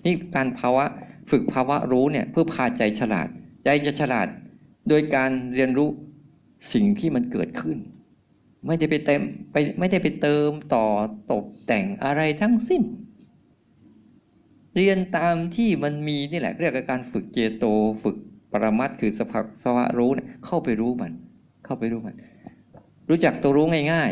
[0.05, 0.85] นี่การภาวะ
[1.31, 3.29] ฝึกภาวะรู้เนี่ย เพื่อพาใจฉลาด
[3.65, 4.29] ใจจะฉลาด
[4.89, 5.89] โดยการเรียนรู้
[6.73, 7.79] สิ่งที่มันเกิดขึ้น
[8.67, 10.87] ไม่ได้ไปเต็มไปไม่ได้ไปเติมต่อ
[11.33, 12.83] ตกแต่งอะไรทั้งสิ้น
[14.77, 17.65] เรียนตามที่มันมีนี่แหละเรียกการฝึกเจโต
[18.03, 18.17] ฝึก
[18.53, 21.13] ปรมัตคือสภาสวะรู้เนี่ยเข้าไปรู้มัน
[21.65, 22.17] เข้าไปรู้มัน
[23.09, 24.11] รู้จักตัวรู้ง่าย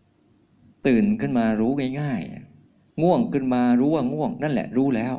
[0.00, 1.70] ๆ ตื่นขึ้นมารู้
[2.00, 5.14] ง่ายๆ ง่วงขึ้นมารู้ว่าง่วงนั่นแหละรู้แล้ว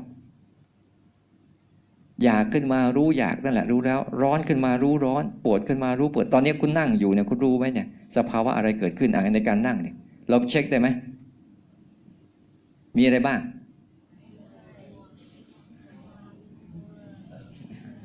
[2.23, 7.87] อยากขึ้นมารู้อยากนั่นแหละรู้แล้ว ร้อนขึ้นมารู้ร้อน ปวดขึ้นมารู้ปวดตอนนี้คุณนั่งอยู่เนี่ยคุณรู้ไหมเนี่ย
[8.17, 9.95] สภาวะอะไรเกิดขึ้นในการนั่งเนี่ย
[10.29, 10.87] เราเช็คได้ไหม
[12.97, 13.39] มีอะไรบ้าง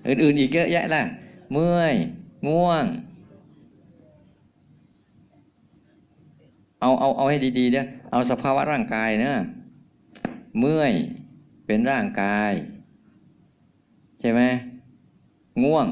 [0.06, 1.02] อื่นๆอีกเยอะแยะล่ะ
[1.52, 1.94] เมื่อย
[2.48, 2.84] ง่วง
[6.80, 9.32] เอาเอาเอาให้ดีๆเนี่ยเอาสภาวะร่างกายเนะ
[10.60, 10.92] เมื่อย
[11.66, 12.52] เป็นร่างกาย
[14.20, 14.40] ใช่ไหม
[15.64, 15.86] ง่วง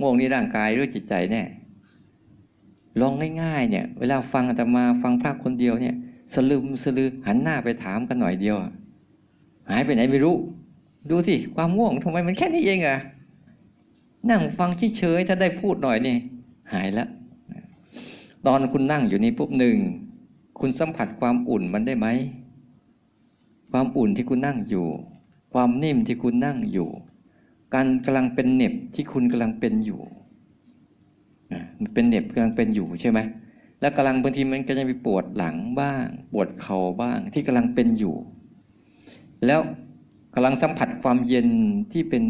[0.00, 1.42] ง่วงนี่ร่างกายหรือจิตใจแน่
[3.00, 3.12] ลอง
[3.42, 5.94] ง่ายๆ เนี่ย เวลาฟังอาตมาฟังพระคนเดียวเนี่ย
[6.34, 8.56] สลืมสลือหันหน้าไปถามกันหน่อยเดียว
[9.70, 10.36] หายไปไหนไม่รู้
[11.10, 12.98] ดูสิความง่วงทำไมมันแค่นี้เองอะ
[14.30, 16.16] นั่งฟังเฉยๆถ้าได้พูดหน่อยนี่
[16.72, 17.08] หายแล้ว
[18.46, 19.76] ตอนคุณนั่งอยู่นี่ปุ๊บหนึ่ง
[20.58, 22.06] คุณสัมผัสความอุ่นมันได้ไหม
[23.70, 24.86] ความอุ่นที่คุณนั่งอยู่
[25.52, 26.88] ความนิ่มที่คุณนั่งอยู่
[27.74, 30.00] การกำลังเป็นเน็บที่คุณกำลังเป็นอยู่
[31.78, 33.18] มันเป็นเน็บกำลังเป็นอยู่ใช่ไหม
[33.80, 38.14] แล้วกำลังบางทีมันก็จะมีปวดหลังบ้าง ปวดเข่าบ้างที่กำลังเป็นอยู่
[39.46, 39.60] แล้ว
[40.34, 41.48] กำลังสัมผัสความเย็น
[41.92, 42.24] ที่เป็น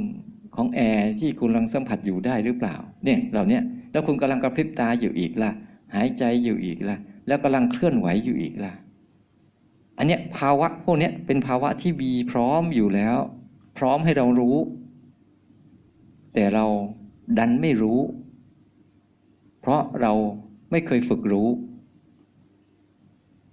[0.57, 3.61] ของแอร์ที่คุณกำลังสัมผัสอยู่ได้หรือเปล่า เนี่ยเหล่านี้
[3.93, 5.51] แล้วคุณกำลังกระพริบตาอยู่อีกล่ะ
[5.95, 6.97] หายใจอยู่อีกล่ะ
[7.27, 8.73] แล้วกำลังเคลื่อนไหวอยู่อีกล่ะ
[9.99, 13.19] อันเนี้ยภาวะพวกเนี้ยเป็นภาวะที่มีพร้อมอยู่แล้ว
[13.79, 14.57] พร้อมให้เรารู้
[16.35, 16.67] แต่เรา
[17.39, 18.01] ดันไม่รู้
[19.61, 20.13] เพราะเรา
[20.71, 21.49] ไม่เคยฝึกรู้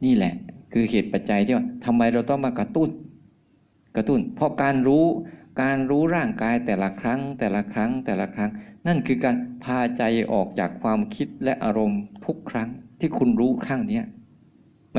[0.06, 0.34] นี่แหละ
[0.74, 2.90] คือเหตุปัจจัยที่ว่าทำไมเราต้องมากระตุ้น
[3.96, 5.06] กระตุ้น เพราะการรู้
[5.62, 8.50] การรู้ร่างกายแต่ละครั้ง แต่ละครั้ง แต่ละครั้ง
[8.88, 12.70] นั่นคือการพาใจออกจากความคิดและอารมณ์ทุกครั้ง
[13.00, 14.06] ที่คุณรู้ข้างเนี้ย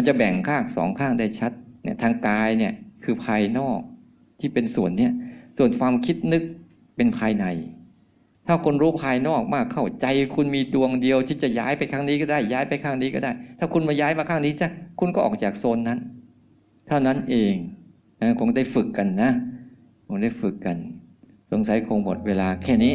[0.01, 2.72] มันจะแบ่งข้างสองข้างได้ชัดเนี่ยทางกายเนี่ย
[3.05, 3.80] คือภายนอก
[4.40, 5.12] ที่เป็นส่วนเนี้ย
[5.59, 6.42] ส่วนความคิดนึก
[6.96, 7.46] เป็นภายใน
[8.46, 14.66] ถ้าคนรู้ภายนอกมากเข้าใจคุณมีดวงเดียวที่จะย้ายไปข้างนี้ก็ได้ย้ายไปข้างนี้ก็ได้ ถ้าคุณมาย้ายมาข้างนี้จะ
[15.01, 15.98] คุณก็ออกจากโซนนั้น
[16.88, 17.55] เท่านั้นเอง
[18.20, 19.30] นะคงได้ฝึกกันนะ
[20.07, 20.76] คงได้ฝึกกัน
[21.51, 22.94] สงสัยคงหมดเวลาแค่นี้